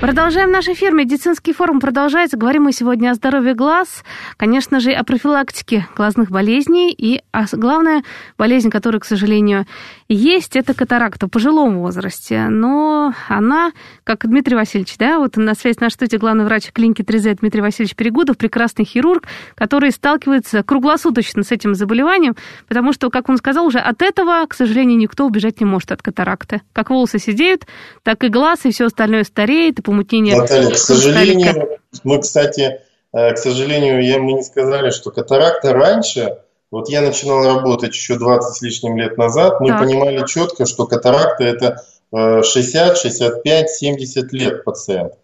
[0.00, 0.94] Продолжаем наш эфир.
[0.94, 2.38] Медицинский форум продолжается.
[2.38, 4.02] Говорим мы сегодня о здоровье глаз,
[4.38, 8.02] конечно же, о профилактике глазных болезней и о, главная
[8.38, 9.66] болезнь, которая, к сожалению,
[10.14, 12.46] есть, это катаракта в пожилом возрасте.
[12.48, 13.72] Но она,
[14.04, 17.94] как Дмитрий Васильевич, да, вот на связи нашей студией главный врач клиники 3Z Дмитрий Васильевич
[17.94, 23.78] Перегудов, прекрасный хирург, который сталкивается круглосуточно с этим заболеванием, потому что, как он сказал, уже
[23.78, 26.62] от этого, к сожалению, никто убежать не может от катаракты.
[26.72, 27.66] Как волосы сидеют,
[28.02, 30.36] так и глаз, и все остальное стареет, и помутнение.
[30.36, 32.80] Наталья, к сожалению, мы, кстати,
[33.12, 36.38] э, к сожалению, я, мы не сказали, что катаракта раньше,
[36.70, 39.80] вот я начинал работать еще 20 с лишним лет назад, мы так.
[39.80, 45.14] понимали четко, что катаракта это 60, 65, 70 лет пациент.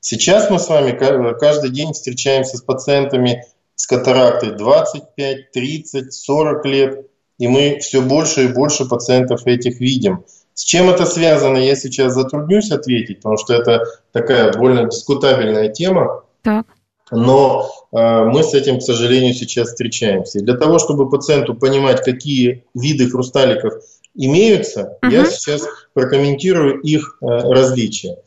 [0.00, 0.92] Сейчас мы с вами
[1.38, 7.06] каждый день встречаемся с пациентами с катарактой 25, 30, 40 лет,
[7.38, 10.24] и мы все больше и больше пациентов этих видим.
[10.54, 16.24] С чем это связано, я сейчас затруднюсь ответить, потому что это такая больно дискутабельная тема.
[16.42, 16.66] Так.
[17.10, 20.38] Но э, мы с этим, к сожалению, сейчас встречаемся.
[20.38, 23.74] И для того, чтобы пациенту понимать, какие виды хрусталиков
[24.14, 25.12] имеются, угу.
[25.12, 28.18] я сейчас прокомментирую их э, различия.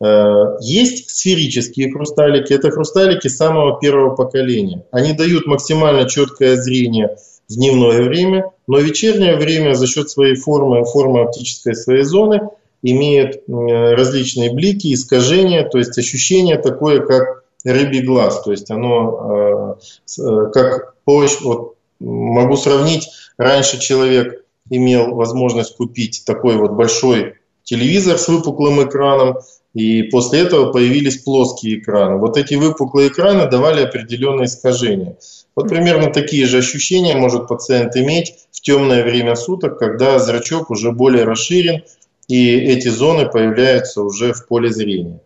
[0.00, 4.84] Э, есть сферические хрусталики, это хрусталики самого первого поколения.
[4.92, 7.16] Они дают максимально четкое зрение
[7.48, 12.42] в дневное время, но вечернее время за счет своей формы, формы оптической своей зоны
[12.82, 18.42] имеет различные блики, искажения, то есть ощущение такое, как рыбий глаз.
[18.42, 19.78] То есть оно
[20.16, 27.34] э, э, как помощь, вот могу сравнить, раньше человек имел возможность купить такой вот большой
[27.64, 29.38] телевизор с выпуклым экраном,
[29.74, 32.16] и после этого появились плоские экраны.
[32.16, 35.18] Вот эти выпуклые экраны давали определенные искажения.
[35.54, 40.92] Вот примерно такие же ощущения может пациент иметь в темное время суток, когда зрачок уже
[40.92, 41.82] более расширен,
[42.26, 45.20] и эти зоны появляются уже в поле зрения.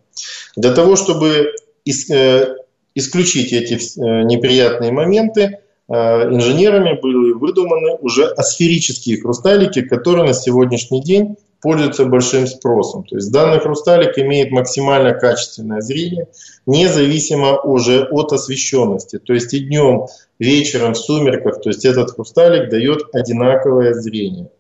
[0.57, 1.53] Для того, чтобы
[1.85, 11.03] исключить эти э, неприятные моменты, э, инженерами были выдуманы уже асферические хрусталики, которые на сегодняшний
[11.03, 13.05] день пользуются большим спросом.
[13.05, 16.27] То есть данный хрусталик имеет максимально качественное зрение,
[16.67, 19.19] независимо уже от освещенности.
[19.19, 20.07] То есть и днем,
[20.41, 24.51] вечером, в сумерках, то есть этот хрусталик дает одинаковое зрение.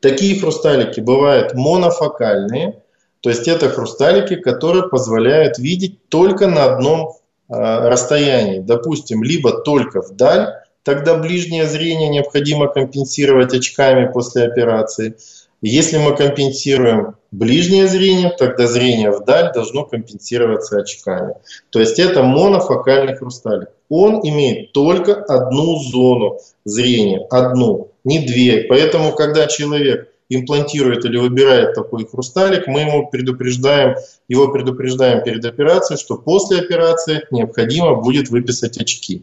[0.00, 2.80] Такие хрусталики бывают монофокальные,
[3.26, 8.60] то есть это хрусталики, которые позволяют видеть только на одном э, расстоянии.
[8.60, 10.50] Допустим, либо только вдаль,
[10.84, 15.16] тогда ближнее зрение необходимо компенсировать очками после операции,
[15.60, 21.34] если мы компенсируем ближнее зрение, тогда зрение вдаль должно компенсироваться очками.
[21.70, 23.70] То есть это монофокальный хрусталик.
[23.88, 28.66] Он имеет только одну зону зрения, одну, не две.
[28.68, 33.96] Поэтому, когда человек имплантирует или выбирает такой хрусталик, мы ему предупреждаем,
[34.28, 39.22] его предупреждаем перед операцией, что после операции необходимо будет выписать очки.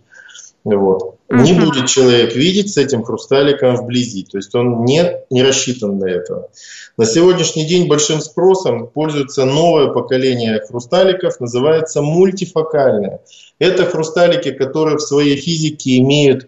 [0.63, 1.17] Вот.
[1.29, 1.41] Uh-huh.
[1.41, 6.13] Не будет человек видеть с этим хрусталиком вблизи, то есть он не, не рассчитан для
[6.13, 6.49] этого.
[6.95, 13.19] На сегодняшний день большим спросом пользуется новое поколение хрусталиков, называется мультифокальное.
[13.59, 16.47] Это хрусталики, которые в своей физике имеют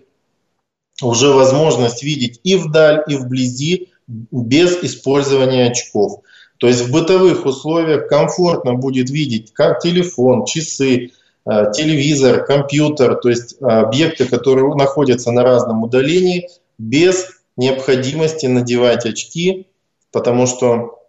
[1.01, 6.21] уже возможность видеть и вдаль, и вблизи без использования очков.
[6.57, 11.11] То есть в бытовых условиях комфортно будет видеть как телефон, часы,
[11.47, 19.05] Э, телевизор, компьютер, то есть э, объекты, которые находятся на разном удалении, без необходимости надевать
[19.05, 19.67] очки,
[20.11, 21.03] потому что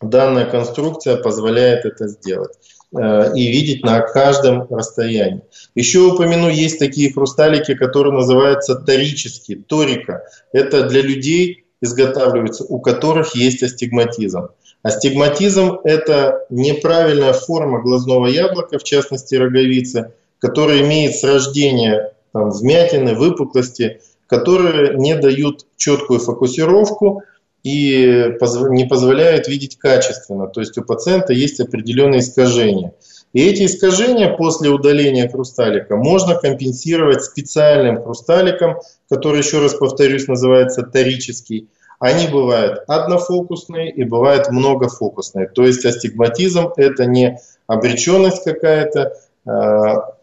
[0.00, 2.52] данная конструкция позволяет это сделать
[2.96, 5.42] э, и видеть на каждом расстоянии.
[5.74, 10.22] Еще упомяну, есть такие хрусталики, которые называются торические, торика.
[10.52, 14.48] Это для людей изготавливаются, у которых есть астигматизм.
[14.82, 23.14] Астигматизм– это неправильная форма глазного яблока, в частности роговицы, которая имеет с рождения там, вмятины,
[23.14, 27.22] выпуклости, которые не дают четкую фокусировку
[27.62, 28.34] и
[28.70, 30.46] не позволяют видеть качественно.
[30.46, 32.92] То есть у пациента есть определенные искажения.
[33.32, 40.82] И эти искажения после удаления хрусталика можно компенсировать специальным хрусталиком, который, еще раз повторюсь, называется
[40.82, 41.68] торический.
[41.98, 45.48] Они бывают однофокусные и бывают многофокусные.
[45.48, 49.14] То есть астигматизм– это не обреченность какая-то.
[49.44, 50.14] А,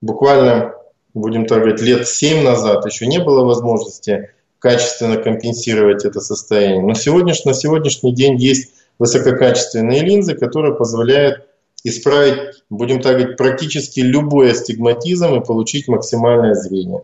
[0.00, 0.74] буквально,
[1.12, 6.80] будем так говорить, лет 7 назад еще не было возможности качественно компенсировать это состояние.
[6.80, 11.44] Но сегодня, на сегодняшний день есть высококачественные линзы, которые позволяют
[11.84, 17.02] исправить, будем так говорить, практически любой астигматизм и получить максимальное зрение.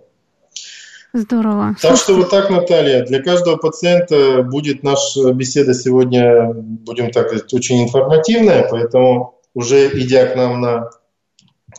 [1.12, 1.76] Здорово.
[1.82, 7.52] Так что вот так, Наталья, для каждого пациента будет наша беседа сегодня, будем так говорить,
[7.52, 10.90] очень информативная, поэтому уже идя к нам на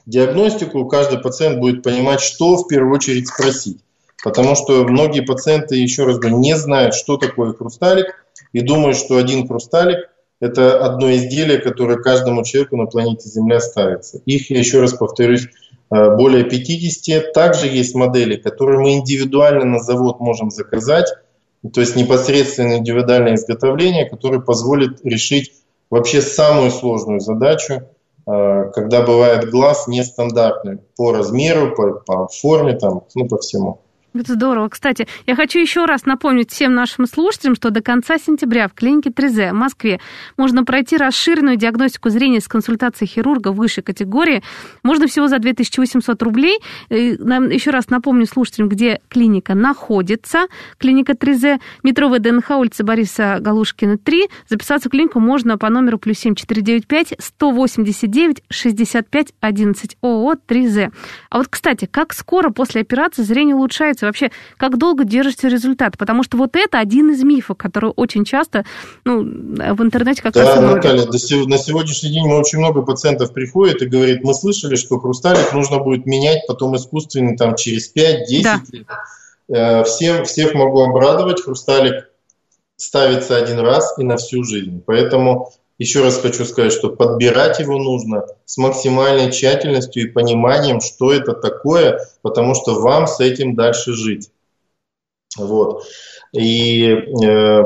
[0.05, 3.79] диагностику, каждый пациент будет понимать, что в первую очередь спросить.
[4.23, 9.17] Потому что многие пациенты, еще раз говорю, не знают, что такое хрусталик, и думают, что
[9.17, 10.09] один хрусталик–
[10.41, 14.21] это одно изделие, которое каждому человеку на планете Земля ставится.
[14.25, 15.47] Их, я еще раз повторюсь,
[15.91, 17.33] Э, более 50.
[17.33, 21.07] Также есть модели, которые мы индивидуально на завод можем заказать,
[21.73, 25.51] то есть непосредственно индивидуальное изготовление, которое позволит решить
[25.89, 27.81] вообще самую сложную задачу,
[28.25, 33.81] э, когда бывает глаз нестандартный по размеру, по, по форме, там, ну, по всему.
[34.13, 34.67] Это здорово.
[34.67, 39.09] Кстати, я хочу еще раз напомнить всем нашим слушателям, что до конца сентября в клинике
[39.09, 40.01] 3Z в Москве
[40.35, 44.43] можно пройти расширенную диагностику зрения с консультацией хирурга высшей категории.
[44.83, 46.59] Можно всего за 2800 рублей.
[46.89, 50.47] И еще раз напомню слушателям, где клиника находится.
[50.77, 54.27] Клиника 3Z, метро ВДНХ, улица Бориса Галушкина, 3.
[54.49, 60.91] Записаться в клинику можно по номеру плюс 7495 189 65 11 ООО 3Z.
[61.29, 64.00] А вот, кстати, как скоро после операции зрение улучшается?
[64.01, 64.05] Получается?
[64.05, 65.97] Вообще, как долго держится результат?
[65.97, 68.65] Потому что вот это один из мифов, который очень часто
[69.05, 70.59] ну, в интернете как да, раз...
[70.59, 75.53] Да, Наталья, на сегодняшний день очень много пациентов приходит и говорит, мы слышали, что хрусталик
[75.53, 78.61] нужно будет менять потом искусственный там через 5-10 да.
[78.71, 78.87] лет.
[79.49, 82.09] Э, всем, всех могу обрадовать, хрусталик
[82.75, 84.81] ставится один раз и на всю жизнь.
[84.85, 91.11] Поэтому еще раз хочу сказать, что подбирать его нужно с максимальной тщательностью и пониманием, что
[91.11, 94.29] это такое, потому что вам с этим дальше жить.
[95.35, 95.83] Вот.
[96.33, 97.63] И э,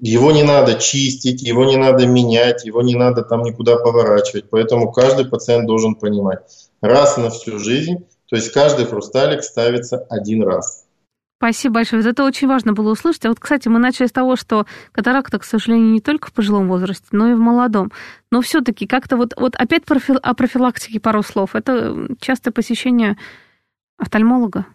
[0.00, 4.48] его не надо чистить, его не надо менять, его не надо там никуда поворачивать.
[4.48, 6.38] Поэтому каждый пациент должен понимать,
[6.80, 10.81] раз на всю жизнь, то есть каждый хрусталик ставится один раз.
[11.42, 12.08] Спасибо большое.
[12.08, 13.24] Это очень важно было услышать.
[13.24, 16.68] А вот, кстати, мы начали с того, что катаракта, к сожалению, не только в пожилом
[16.68, 17.90] возрасте, но и в молодом.
[18.30, 20.12] Но все-таки как-то вот, вот опять профи...
[20.22, 21.56] о профилактике пару слов.
[21.56, 23.16] Это частое посещение
[23.98, 24.66] офтальмолога.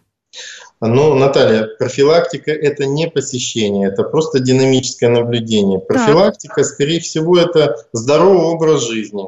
[0.82, 5.78] Ну, Наталья, профилактика– это не посещение, это просто динамическое наблюдение.
[5.78, 6.64] Профилактика, так.
[6.66, 9.24] скорее всего, это здоровый образ жизни,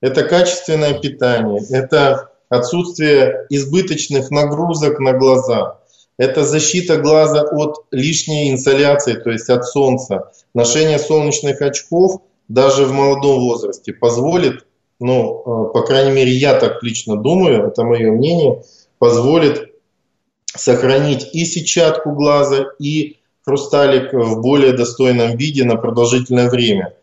[0.00, 5.80] это качественное питание, это отсутствие избыточных нагрузок на глаза–
[6.18, 10.32] это защита глаза от лишней инсоляции, то есть от солнца.
[10.52, 14.66] Ношение солнечных очков даже в молодом возрасте позволит,
[14.98, 18.62] ну, э, по крайней мере, я так лично думаю, это мое мнение,
[18.98, 19.70] позволит
[20.46, 26.94] сохранить и сетчатку глаза, и хрусталик в более достойном виде на продолжительное время.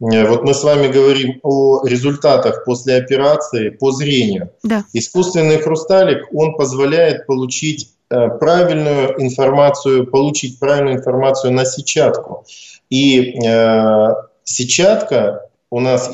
[0.00, 4.50] Э, вот мы с вами говорим о результатах после операции по зрению.
[4.62, 4.84] Да.
[4.94, 7.92] Искусственный хрусталик, он позволяет получить
[8.38, 12.44] правильную информацию, получить правильную информацию на сетчатку.
[12.90, 14.08] И э,
[14.44, 16.10] сетчатка у нас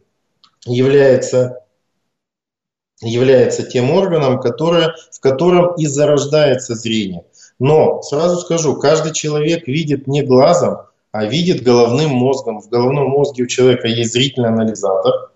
[0.66, 1.60] является,
[3.00, 7.24] является тем органом, который, в котором и зарождается зрение.
[7.60, 10.78] Но сразу скажу, каждый человек видит не глазом,
[11.12, 12.60] а видит головным мозгом.
[12.60, 15.30] В головном мозге у человека есть зрительный анализатор,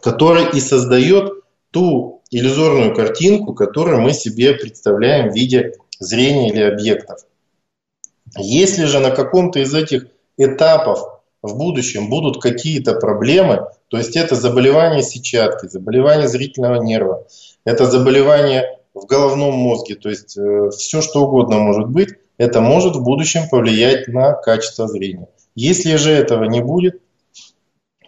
[0.00, 1.32] который и создает
[1.70, 7.20] ту иллюзорную картинку, которую мы себе представляем в виде зрения или объектов.
[8.36, 10.06] Если же на каком-то из этих
[10.38, 17.26] этапов в будущем будут какие-то проблемы, то есть это заболевание сетчатки, заболевание зрительного нерва,
[17.64, 22.96] это заболевание в головном мозге, то есть э, все что угодно может быть, это может
[22.96, 25.28] в будущем повлиять на качество зрения.
[25.54, 27.02] Если же этого не будет,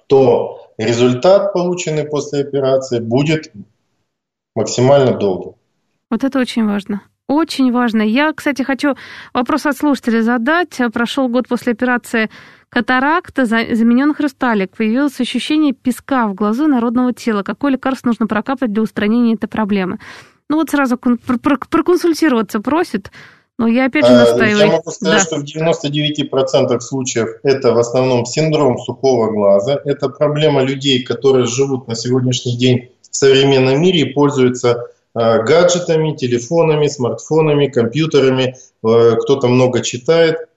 [0.07, 3.53] то результат, полученный после операции, будет
[4.55, 5.55] максимально долго.
[6.11, 7.02] Вот это очень важно.
[7.26, 8.02] Очень важно.
[8.02, 8.96] Я, кстати, хочу
[9.32, 10.78] вопрос от слушателя задать.
[10.92, 12.28] Прошел год после операции
[12.68, 14.76] катаракта, заменен хрусталик.
[14.76, 17.42] Появилось ощущение песка в глазу народного тела.
[17.42, 19.98] Какое лекарство нужно прокапать для устранения этой проблемы?
[20.50, 23.11] Ну вот сразу проконсультироваться просит.
[23.57, 24.59] Но я опять же а, настаиваю.
[24.59, 25.24] Я могу сказать, да.
[25.24, 29.80] что в 99% случаев это в основном синдром сухого глаза.
[29.84, 36.88] Это проблема людей, которые живут на сегодняшний день в современном мире пользуются а, гаджетами, телефонами,
[36.88, 38.56] смартфонами, компьютерами.
[38.82, 40.48] А, кто-то много читает.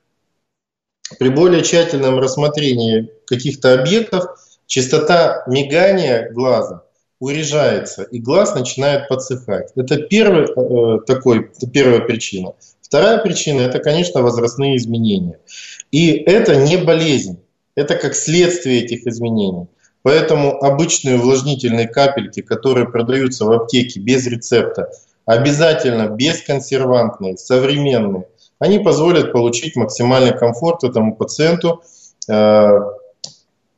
[1.19, 4.25] При более тщательном рассмотрении каких-то объектов
[4.65, 6.83] частота мигания глаза
[7.19, 9.71] урежается, и глаз начинает подсыхать.
[9.75, 12.53] Это первый, э, такой, первая причина.
[12.81, 15.39] Вторая причина– это, конечно, возрастные изменения.
[15.91, 17.39] И это не болезнь,
[17.75, 19.67] это как следствие этих изменений.
[20.07, 24.89] Поэтому обычные увлажнительные капельки, которые продаются в аптеке без рецепта,
[25.25, 28.25] обязательно бесконсервантные, современные,
[28.57, 31.81] они позволят получить максимальный комфорт этому пациенту.
[32.29, 32.69] Э,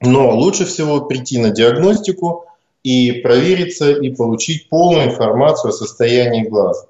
[0.01, 2.45] но лучше всего прийти на диагностику
[2.83, 6.85] и провериться и получить полную информацию о состоянии глаза.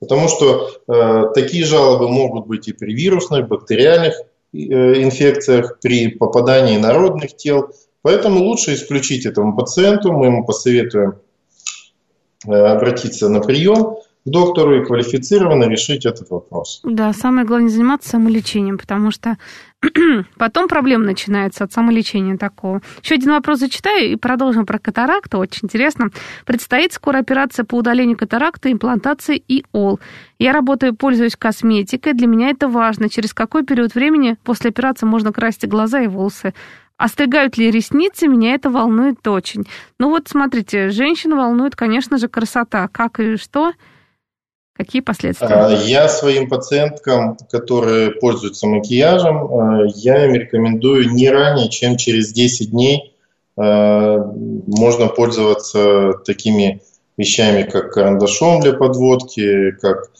[0.00, 4.14] Потому что э, такие жалобы могут быть и при вирусных, бактериальных
[4.52, 7.70] э, инфекциях, при попадании народных тел.
[8.02, 10.12] Поэтому лучше исключить этому пациенту.
[10.12, 11.16] Мы ему посоветуем
[12.46, 16.80] э, обратиться на прием к доктору и квалифицированно решить этот вопрос.
[16.84, 19.38] Да, самое главное заниматься самолечением, потому что
[20.36, 22.82] потом проблема начинается от самолечения такого.
[23.02, 25.38] Еще один вопрос зачитаю и продолжим про катаракту.
[25.38, 26.10] Очень интересно.
[26.44, 30.00] Предстоит скоро операция по удалению катаракты, имплантации и ОЛ.
[30.38, 32.12] Я работаю, пользуюсь косметикой.
[32.12, 33.08] Для меня это важно.
[33.08, 36.52] Через какой период времени после операции можно красить глаза и волосы?
[37.00, 39.64] Остригают ли ресницы, меня это волнует очень.
[39.98, 42.88] Ну вот, смотрите, женщину волнует, конечно же, красота.
[42.88, 43.72] Как и что?
[44.74, 45.46] Какие последствия?
[45.46, 52.34] А, я своим пациенткам, которые пользуются макияжем, а, я им рекомендую не ранее, чем через
[52.34, 53.16] 10 дней
[53.56, 54.18] а,
[54.66, 56.82] можно пользоваться такими
[57.16, 60.10] вещами, как карандашом для подводки, как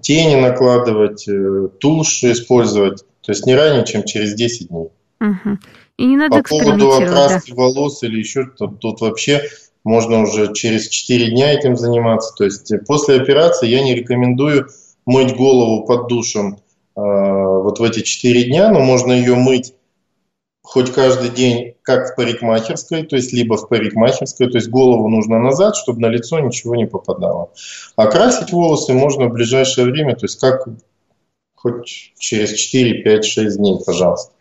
[0.00, 3.04] тени накладывать, э, тушь использовать.
[3.20, 4.88] То есть не ранее, чем через 10 дней.
[5.20, 5.58] Угу.
[5.98, 7.56] И не надо По поводу окраски да.
[7.56, 9.42] волос или еще что-то, тут вообще
[9.84, 12.34] можно уже через 4 дня этим заниматься.
[12.36, 14.68] То есть после операции я не рекомендую
[15.06, 16.58] мыть голову под душем
[16.96, 19.74] э, вот в эти 4 дня, но можно ее мыть
[20.62, 25.38] хоть каждый день, как в парикмахерской, то есть либо в парикмахерской, то есть голову нужно
[25.38, 27.50] назад, чтобы на лицо ничего не попадало.
[27.96, 30.66] А красить волосы можно в ближайшее время, то есть как
[31.56, 34.32] хоть через 4, 5, 6 дней, пожалуйста.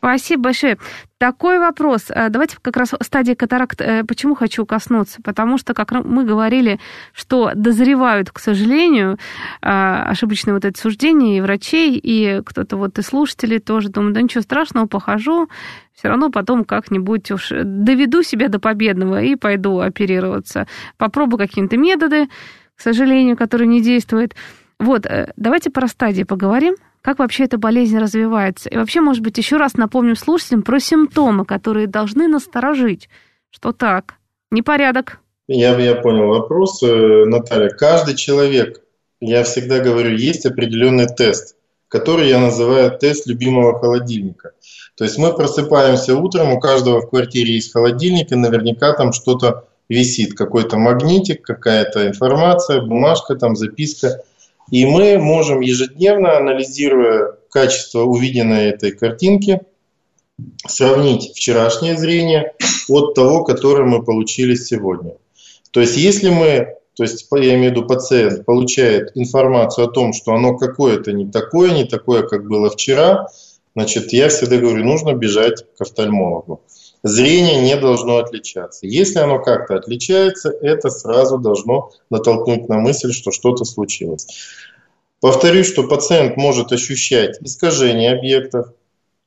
[0.00, 0.78] Спасибо большое.
[1.18, 2.06] Такой вопрос.
[2.08, 5.20] Э, давайте как раз стадии катаракт, э, почему хочу коснуться?
[5.22, 6.80] Потому что, как мы говорили,
[7.12, 9.18] что дозревают, к сожалению,
[9.60, 14.22] э, ошибочные вот эти суждения и врачей, и кто-то вот и слушатели тоже думают, да
[14.22, 15.50] ничего страшного, похожу,
[15.92, 20.66] все равно потом как-нибудь уж доведу себя до победного и пойду оперироваться.
[20.96, 22.28] Попробую какие-то методы,
[22.74, 24.34] к сожалению, которые не действуют.
[24.78, 28.68] Вот, давайте про стадии поговорим как вообще эта болезнь развивается.
[28.68, 33.08] И вообще, может быть, еще раз напомним слушателям про симптомы, которые должны насторожить,
[33.50, 34.14] что так,
[34.50, 35.20] непорядок.
[35.48, 37.70] Я, я понял вопрос, э, Наталья.
[37.70, 38.82] Каждый человек,
[39.20, 41.56] я всегда говорю, есть определенный тест,
[41.88, 44.52] который я называю тест любимого холодильника.
[44.96, 49.64] То есть мы просыпаемся утром, у каждого в квартире есть холодильник, и наверняка там что-то
[49.88, 54.22] висит, какой-то магнитик, какая-то информация, бумажка, там записка.
[54.70, 59.60] И мы можем ежедневно, анализируя качество увиденной этой картинки,
[60.66, 62.54] сравнить вчерашнее зрение
[62.88, 65.16] от того, которое мы получили сегодня.
[65.72, 70.12] То есть если мы, то есть я имею в виду пациент, получает информацию о том,
[70.12, 73.28] что оно какое-то не такое, не такое, как было вчера,
[73.74, 76.62] значит, я всегда говорю, нужно бежать к офтальмологу
[77.02, 78.86] зрение не должно отличаться.
[78.86, 84.26] Если оно как-то отличается, это сразу должно натолкнуть на мысль, что что-то случилось.
[85.20, 88.72] Повторюсь, что пациент может ощущать искажение объектов.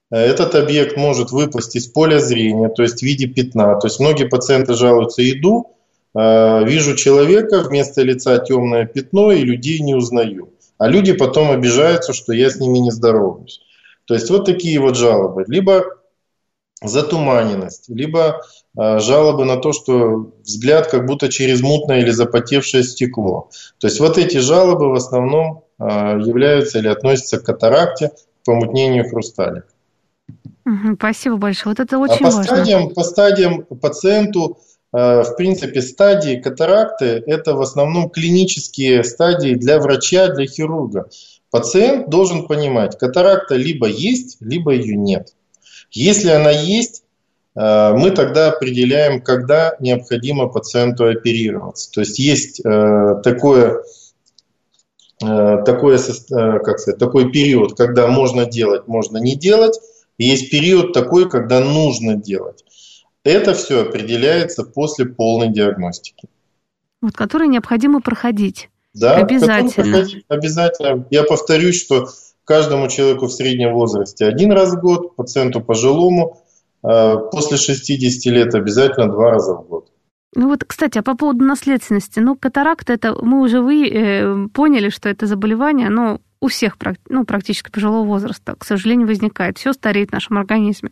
[0.10, 3.80] Этот объект может выпасть из поля зрения, то есть в виде пятна.
[3.80, 5.76] То есть многие пациенты жалуются, иду,
[6.16, 10.50] э, вижу человека, вместо лица темное пятно и людей не узнаю.
[10.78, 13.62] А люди потом обижаются, что я с ними не здороваюсь.
[14.06, 15.46] То есть вот такие вот жалобы.
[15.48, 15.86] Либо
[16.84, 18.42] затуманенность, либо
[18.78, 23.50] э, жалобы на то, что взгляд как будто через мутное или запотевшее стекло.
[23.80, 29.10] То есть вот эти жалобы в основном э, являются или относятся к катаракте, к помутнению
[29.10, 29.68] хрусталика.
[30.96, 31.76] спасибо большое.
[31.76, 32.44] Вот это очень а по важно.
[32.44, 34.58] Стадиям, по стадиям пациенту
[34.96, 41.10] в принципе, стадии катаракты– это в основном клинические стадии для врача, для хирурга.
[41.50, 45.34] Пациент должен понимать, катаракта либо есть, либо ее нет.
[45.94, 47.04] Если она есть,
[47.56, 51.92] Э, мы тогда определяем, когда необходимо пациенту оперироваться.
[51.92, 53.84] То есть есть э, такое,
[55.24, 59.80] э, такое, как сказать, такой период, когда можно делать, можно не делать.
[60.18, 62.64] есть период такой, когда нужно делать.
[63.24, 66.28] Это все определяется после полной диагностики.
[67.02, 68.70] Вот, который необходимо проходить.
[68.94, 70.06] Да, обязательно.
[70.28, 71.08] обязательно.
[71.10, 72.08] Я повторюсь, что
[72.46, 76.44] каждому человеку в среднем возрасте один раз в год, пациенту пожилому
[76.84, 79.88] Э, после 60 лет обязательно два раза в год.
[80.36, 84.90] Ну вот, кстати, а по поводу наследственности, ну, катаракта, это мы уже вы, э, поняли,
[84.90, 86.78] что это заболевание, но у всех,
[87.08, 89.58] ну, практически пожилого возраста, к сожалению, возникает.
[89.58, 90.90] Все стареет в нашем организме.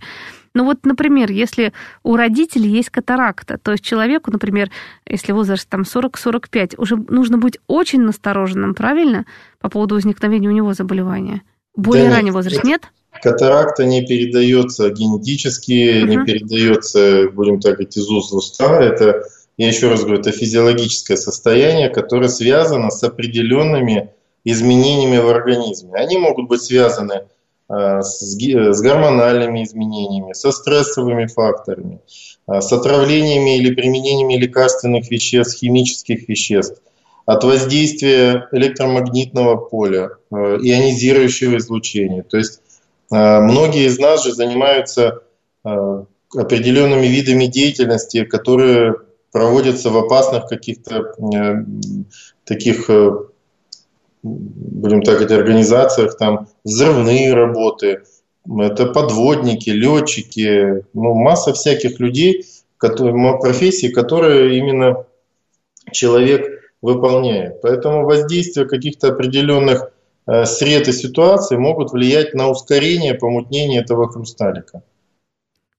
[0.53, 1.73] Ну вот, например, если
[2.03, 4.69] у родителей есть катаракта, то есть человеку, например,
[5.05, 9.25] если возраст там 40-45, уже нужно быть очень настороженным, правильно,
[9.59, 11.41] по поводу возникновения у него заболевания?
[11.75, 12.83] Более да, ранний возраст нет?
[13.21, 16.11] Катаракта не передается генетически, угу.
[16.11, 18.81] не передается, будем так говорить, из уст в уста.
[18.81, 19.23] Это,
[19.57, 24.11] я еще раз говорю, это физиологическое состояние, которое связано с определенными
[24.43, 25.93] изменениями в организме.
[25.93, 27.27] Они могут быть связаны
[27.67, 32.01] а, с, с гормональными изменениями, со стрессовыми факторами,
[32.47, 36.81] а, с отравлениями или применениями лекарственных веществ, химических веществ,
[37.25, 42.23] от воздействия электромагнитного поля, ионизирующего излучения.
[42.23, 42.61] То есть
[43.09, 45.21] многие из нас же занимаются
[45.63, 48.95] определенными видами деятельности, которые
[49.31, 51.65] проводятся в опасных каких-то э,
[52.45, 53.11] таких, э,
[54.23, 58.01] будем так говорить, организациях, там взрывные работы,
[58.45, 62.45] это подводники, летчики, ну, масса всяких людей,
[62.77, 65.05] которые, профессий, которые именно
[65.91, 66.47] человек
[66.81, 67.61] выполняет.
[67.61, 69.91] Поэтому воздействие каких-то определенных
[70.27, 74.83] Э, сред и ситуации могут влиять на ускорение помутнения этого хрусталика.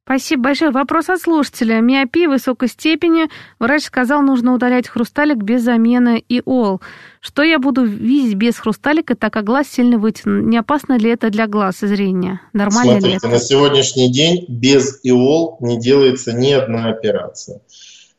[0.05, 0.73] Спасибо большое.
[0.73, 1.81] Вопрос от слушателя.
[1.81, 3.29] Миопия высокой степени.
[3.61, 6.81] Врач сказал, нужно удалять хрусталик без замены иол.
[7.21, 10.47] Что я буду видеть без хрусталика, так как глаз сильно вытянут?
[10.47, 12.41] Не опасно ли это для глаз и зрения?
[12.53, 13.29] Нормально Смотрите, ли это?
[13.29, 17.61] на сегодняшний день без иол не делается ни одна операция.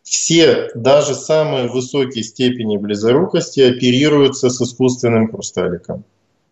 [0.03, 6.05] Все, даже самые высокие степени близорукости оперируются с искусственным хрусталиком.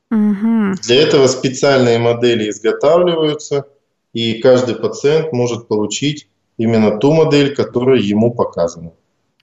[0.10, 0.74] Угу.
[0.84, 3.66] Для этого специальные модели изготавливаются,
[4.14, 8.92] и каждый пациент может получить именно ту модель, которая ему показана.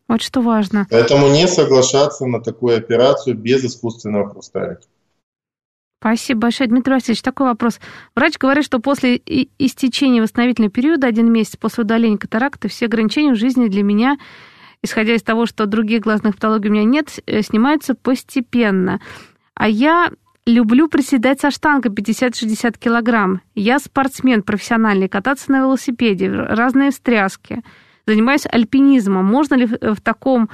[0.09, 0.87] Вот что важно.
[0.91, 4.83] Поэтому не соглашаться на такую операцию без искусственного хрусталика.
[6.01, 6.69] Спасибо большое.
[6.69, 7.81] Дмитрий Васильевич, такой вопрос.
[8.15, 9.21] Врач говорит, что после
[9.59, 14.17] истечения восстановительного периода, один месяц после удаления катаракты, все ограничения в жизни для меня,
[14.81, 19.01] исходя из того, что других глазных патологий у меня нет, э, снимаются постепенно.
[19.55, 20.13] А я
[20.49, 23.43] Люблю приседать со штангой 50-60 килограмм.
[23.55, 27.63] Я спортсмен профессиональный, кататься на велосипеде, разные встряски.
[28.07, 29.27] Занимаюсь альпинизмом.
[29.27, 30.49] Можно ли в таком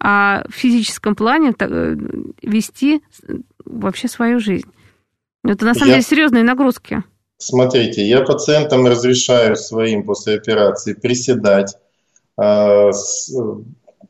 [0.00, 1.96] а, физическом плане так, э,
[2.42, 3.02] вести
[3.64, 4.66] вообще свою жизнь?
[5.44, 5.94] Это на самом я...
[5.94, 7.04] деле серьезные нагрузки.
[7.38, 11.76] Смотрите, я пациентам разрешаю своим после операции приседать,
[12.36, 12.90] а,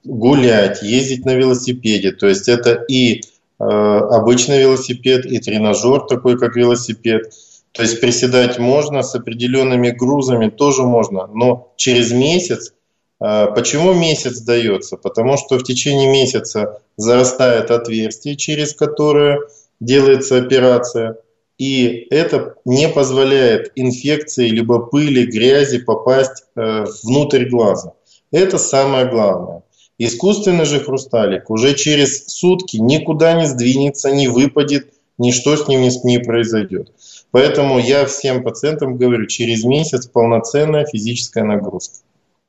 [0.03, 2.13] гулять, ездить на велосипеде.
[2.13, 7.33] То есть это и Э, обычный велосипед и тренажер такой, как велосипед.
[7.77, 12.73] То есть приседать можно, с определенными грузами тоже можно, но через месяц.
[13.21, 14.97] Э, почему месяц дается?
[14.97, 19.41] Потому что в течение месяца зарастает отверстие, через которое
[19.79, 21.19] делается операция,
[21.59, 27.93] и это не позволяет инфекции, либо пыли, грязи попасть э, внутрь глаза.
[28.31, 29.63] Это самое главное.
[29.99, 36.19] Искусственный же хрусталик уже через сутки никуда не сдвинется, не выпадет, ничто с ним не,
[36.19, 36.93] произойдет.
[37.31, 41.97] Поэтому я всем пациентам говорю, через месяц полноценная физическая нагрузка.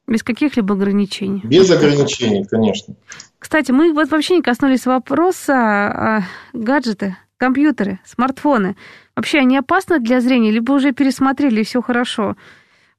[0.08, 1.42] Без каких-либо ограничений?
[1.44, 2.96] Без ограничений, конечно.
[3.40, 6.22] Кстати, мы вот вообще не коснулись вопроса а,
[6.54, 8.76] гаджеты, компьютеры, смартфоны.
[9.16, 12.36] Вообще они опасны для зрения, либо уже пересмотрели, и все хорошо?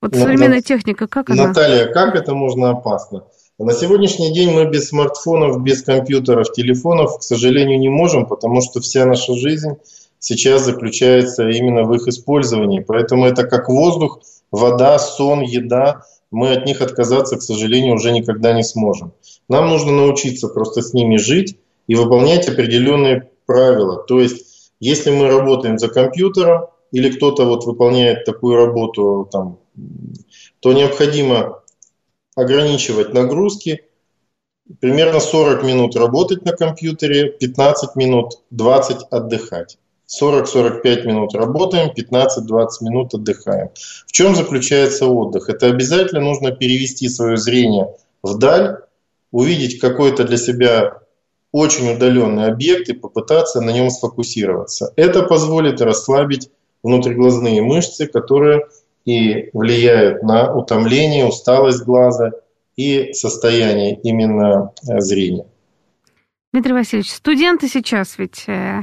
[0.01, 1.49] Вот ну, современная техника, как она?
[1.49, 3.25] Наталья, как это можно опасно?
[3.59, 8.81] На сегодняшний день мы без смартфонов, без компьютеров, телефонов, к сожалению, не можем, потому что
[8.81, 9.71] вся наша жизнь
[10.21, 12.79] сейчас заключается именно в их использовании.
[12.79, 14.21] Поэтому это как воздух,
[14.53, 16.03] вода, сон, еда.
[16.31, 19.13] Мы от них отказаться, к сожалению, уже никогда не сможем.
[19.49, 23.97] Нам нужно научиться просто с ними жить и выполнять определенные правила.
[24.07, 29.59] То есть, если мы работаем за компьютером или кто-то вот выполняет такую работу, там,
[30.61, 31.58] то необходимо
[32.39, 33.85] ограничивать нагрузки,
[34.81, 39.79] примерно 40 минут работать на компьютере, 15 минут, 20 отдыхать.
[40.23, 43.71] 40-45 минут работаем, 15-20 минут отдыхаем.
[44.07, 45.51] В чем заключается отдых?
[45.51, 48.79] Это обязательно нужно перевести свое зрение вдаль,
[49.33, 51.03] увидеть какой-то для себя
[51.53, 54.93] очень удаленный объект и попытаться на нем сфокусироваться.
[54.97, 56.51] Это позволит расслабить
[56.83, 58.67] внутриглазные мышцы, которые
[59.09, 62.33] и влияют на утомление, усталость глаза
[62.77, 65.47] и состояние именно э, зрения.
[66.53, 68.83] Дмитрий Васильевич, студенты сейчас ведь, э,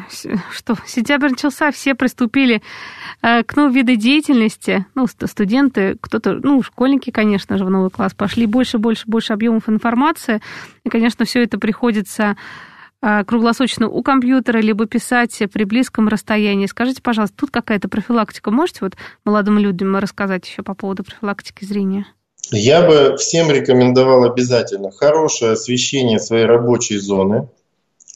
[0.52, 2.64] что, сентябрь начался, все приступили
[3.22, 4.88] э, к новым виду деятельности.
[4.96, 8.48] Ну, студенты, кто-то, ну, школьники, конечно же, в новый класс пошли.
[8.48, 10.42] Больше, больше, больше объемов информации.
[10.84, 12.36] И, конечно, все это приходится
[13.02, 16.66] круглосуточно у компьютера, либо писать при близком расстоянии.
[16.66, 18.52] Скажите, пожалуйста, тут какая-то профилактика?
[18.52, 18.94] Можете вот
[19.24, 22.08] молодым людям рассказать еще по поводу профилактики зрения?
[22.52, 27.48] Я бы всем рекомендовал обязательно хорошее освещение своей рабочей зоны.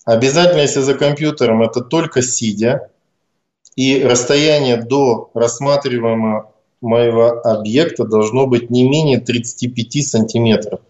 [0.06, 2.90] Обязательно, если за компьютером, это только сидя.
[3.76, 6.52] И расстояние до рассматриваемого
[6.82, 10.82] моего объекта должно быть не менее 35 сантиметров.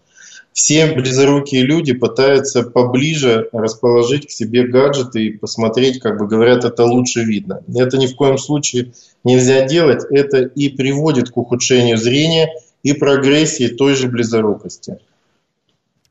[0.52, 6.84] Все близорукие люди пытаются поближе расположить к себе гаджеты и посмотреть, как бы говорят, это
[6.84, 7.62] лучше видно.
[7.74, 8.92] Это ни в коем случае
[9.24, 10.04] нельзя делать.
[10.10, 12.50] Это и приводит к ухудшению зрения–
[12.82, 14.98] и прогрессии той же близорукости.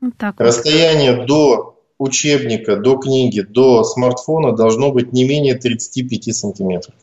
[0.01, 0.45] Вот так вот.
[0.45, 6.95] Расстояние до учебника, до книги, до смартфона должно быть не менее 35 сантиметров.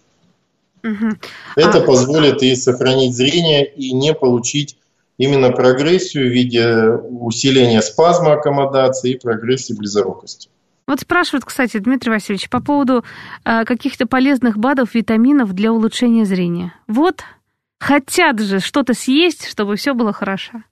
[0.83, 1.17] Угу.
[1.57, 1.81] Это а...
[1.83, 4.77] позволит и сохранить зрение, и не получить
[5.19, 10.49] именно прогрессию в виде усиления спазма аккомодации и прогрессии близорукости.
[10.87, 13.05] Вот спрашивают, кстати, Дмитрий Васильевич, по поводу
[13.45, 16.75] э, каких-то полезных БАДов, витаминов для улучшения зрения.
[16.87, 17.25] Вот
[17.79, 20.63] Хотят же что-то съесть, чтобы все было хорошо.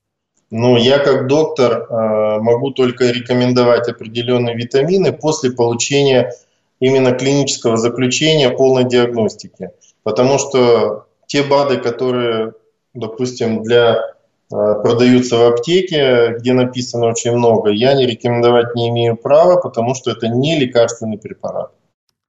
[0.50, 6.32] Ну, я как доктор э, могу только рекомендовать определенные витамины после получения
[6.80, 9.70] именно клинического заключения полной диагностики.
[10.02, 12.52] Потому что те БАДы, которые,
[12.94, 14.00] допустим, для
[14.48, 20.10] продаются в аптеке, где написано очень много, я не рекомендовать не имею права, потому что
[20.10, 21.72] это не лекарственный препарат.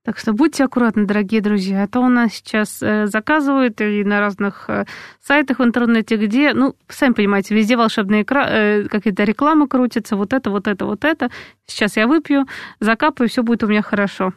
[0.05, 4.19] Так что будьте аккуратны, дорогие друзья, а то у нас сейчас э, заказывают и на
[4.19, 4.85] разных э,
[5.19, 10.51] сайтах в интернете, где, ну, сами понимаете, везде волшебные э, какие-то рекламы крутятся, вот это,
[10.51, 11.31] вот это, вот это.
[11.65, 12.45] Сейчас я выпью,
[12.79, 14.33] закапаю, все будет у меня хорошо.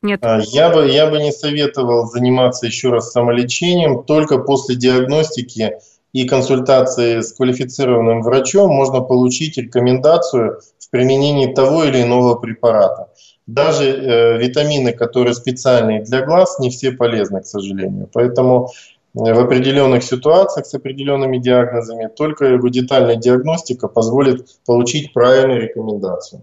[0.00, 0.24] Нет.
[0.24, 4.04] А, я бы, я бы не советовал заниматься еще раз самолечением.
[4.04, 5.72] Только после диагностики
[6.12, 13.08] и консультации с квалифицированным врачом можно получить рекомендацию в применении того или иного препарата.
[13.46, 18.08] Даже э, витамины, которые специальные для глаз, не все полезны, к сожалению.
[18.12, 18.68] Поэтому
[19.14, 26.42] э, в определенных ситуациях с определенными диагнозами только его детальная диагностика позволит получить правильную рекомендацию.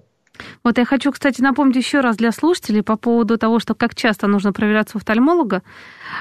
[0.63, 4.27] Вот я хочу, кстати, напомнить еще раз для слушателей по поводу того, что как часто
[4.27, 5.63] нужно проверяться у офтальмолога,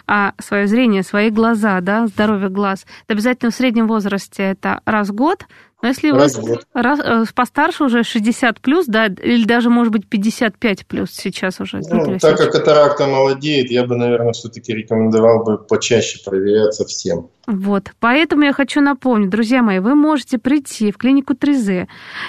[0.07, 2.87] а свое зрение, свои глаза, да, здоровье глаз.
[3.05, 5.47] Это обязательно в среднем возрасте это раз в год,
[5.82, 6.26] но если вы
[6.72, 11.80] раз, э, постарше уже 60 плюс, да, или даже, может быть, 55 плюс сейчас уже.
[11.91, 17.28] Ну, так как катаракта молодеет, я бы, наверное, все-таки рекомендовал бы почаще проверяться всем.
[17.47, 21.87] Вот, поэтому я хочу напомнить, друзья мои, вы можете прийти в клинику 3Z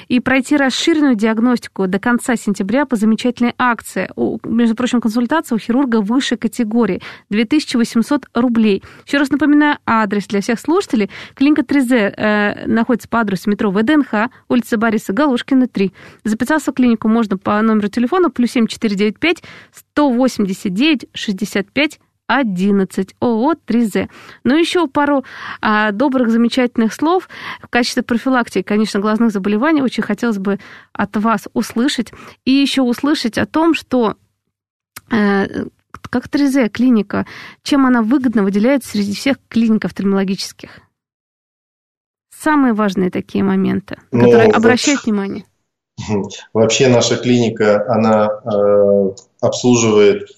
[0.09, 4.11] и пройти расширенную диагностику до конца сентября по замечательной акции.
[4.45, 7.01] Между прочим, консультация у хирурга высшей категории
[7.47, 8.83] 2800 рублей.
[9.05, 11.09] Еще раз напоминаю адрес для всех слушателей.
[11.35, 15.93] Клиника 3Z э, находится по адресу метро ВДНХ, улица Бориса Галушкина, 3.
[16.23, 24.09] Записаться в клинику можно по номеру телефона плюс 7495 189 65 11 ООО 3З.
[24.43, 25.23] Ну, еще пару
[25.61, 27.29] а, добрых, замечательных слов
[27.61, 30.59] в качестве профилактики, конечно, глазных заболеваний очень хотелось бы
[30.91, 32.11] от вас услышать.
[32.45, 34.17] И еще услышать о том, что
[36.03, 37.25] э, как 3З клиника,
[37.63, 40.79] чем она выгодно выделяется среди всех клиник офтальмологических?
[42.29, 45.45] Самые важные такие моменты, ну, которые обращают внимание.
[46.53, 50.29] Вообще наша клиника, она э, обслуживает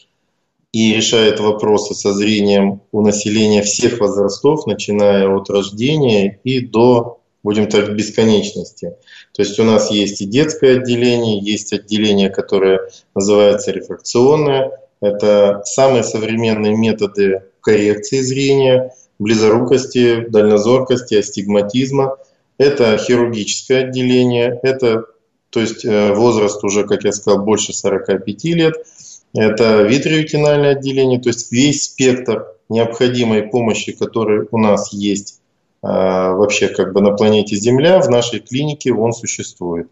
[0.72, 7.68] и решает вопросы со зрением у населения всех возрастов, начиная от рождения и до, будем
[7.68, 8.95] так, бесконечности.
[9.34, 12.82] То есть у нас есть и детское отделение, есть отделение, которое
[13.16, 14.72] называется рефракционное.
[15.01, 22.17] Это самые современные методы коррекции зрения, близорукости, дальнозоркости, астигматизма.
[22.57, 25.05] Это хирургическое отделение, это
[25.49, 28.75] то есть э, возраст уже, как я сказал, больше 45 лет–
[29.33, 35.41] это витреютинальное отделение, то есть весь спектр необходимой помощи, который у нас есть
[35.81, 39.89] вообще как бы на планете Земля, в нашей клинике он существует.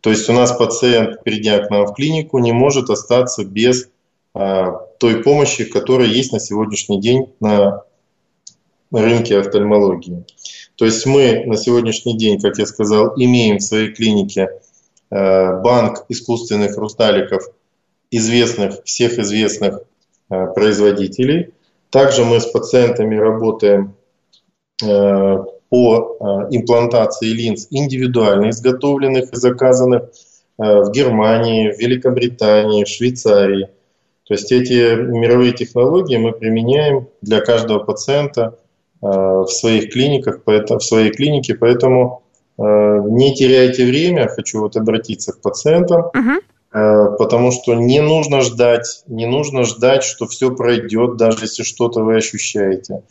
[0.00, 3.90] То есть у нас пациент, придя к нам в клинику, не может остаться без
[4.32, 7.84] той помощи, которая есть на сегодняшний день на
[8.92, 10.24] рынке офтальмологии.
[10.76, 14.48] То есть мы на сегодняшний день, как я сказал, имеем в своей клинике
[15.10, 17.42] э, банк искусственных хрусталиков
[18.10, 19.82] известных, всех известных
[20.30, 21.52] э, производителей.
[21.90, 23.94] Также мы с пациентами работаем
[24.80, 30.04] по имплантации линз индивидуально изготовленных и заказанных
[30.56, 33.68] в Германии, в Великобритании, в Швейцарии.
[34.30, 38.56] То есть эти мировые технологии мы применяем для каждого пациента
[39.02, 42.22] Э, в своих клиниках, в своей клинике, поэтому
[42.58, 47.16] э, не теряйте время, хочу вот обратиться к пациентам, uh-huh.
[47.16, 52.16] потому что не нужно ждать, не нужно ждать, что все пройдет, даже если что-то вы
[52.16, 53.02] ощущаете.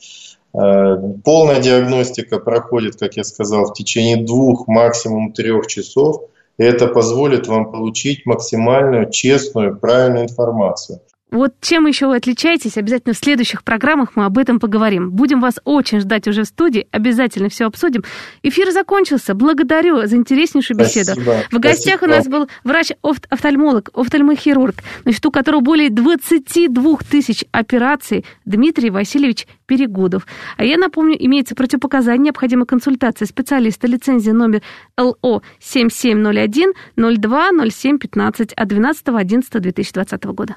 [0.51, 7.47] Полная диагностика проходит, как я сказал, в течение двух, максимум трех часов, и это позволит
[7.47, 11.01] вам получить максимальную, честную, правильную информацию.
[11.31, 15.11] Вот чем еще вы отличаетесь, обязательно в следующих программах мы об этом поговорим.
[15.11, 18.03] Будем вас очень ждать уже в студии, обязательно все обсудим.
[18.41, 19.35] Эфир закончился.
[19.35, 21.11] Благодарю за интереснейшую беседу.
[21.11, 21.35] Спасибо.
[21.51, 22.05] В гостях Спасибо.
[22.05, 30.25] у нас был врач-офтальмолог, офтальмохирург, значит, у которого более 22 тысяч операций Дмитрий Васильевич Перегудов.
[30.57, 34.63] А я напомню, имеется противопоказание, необходима консультация специалиста, лицензия номер
[34.97, 40.55] ЛО 7701 02 07 15 от 12 11 2020 года.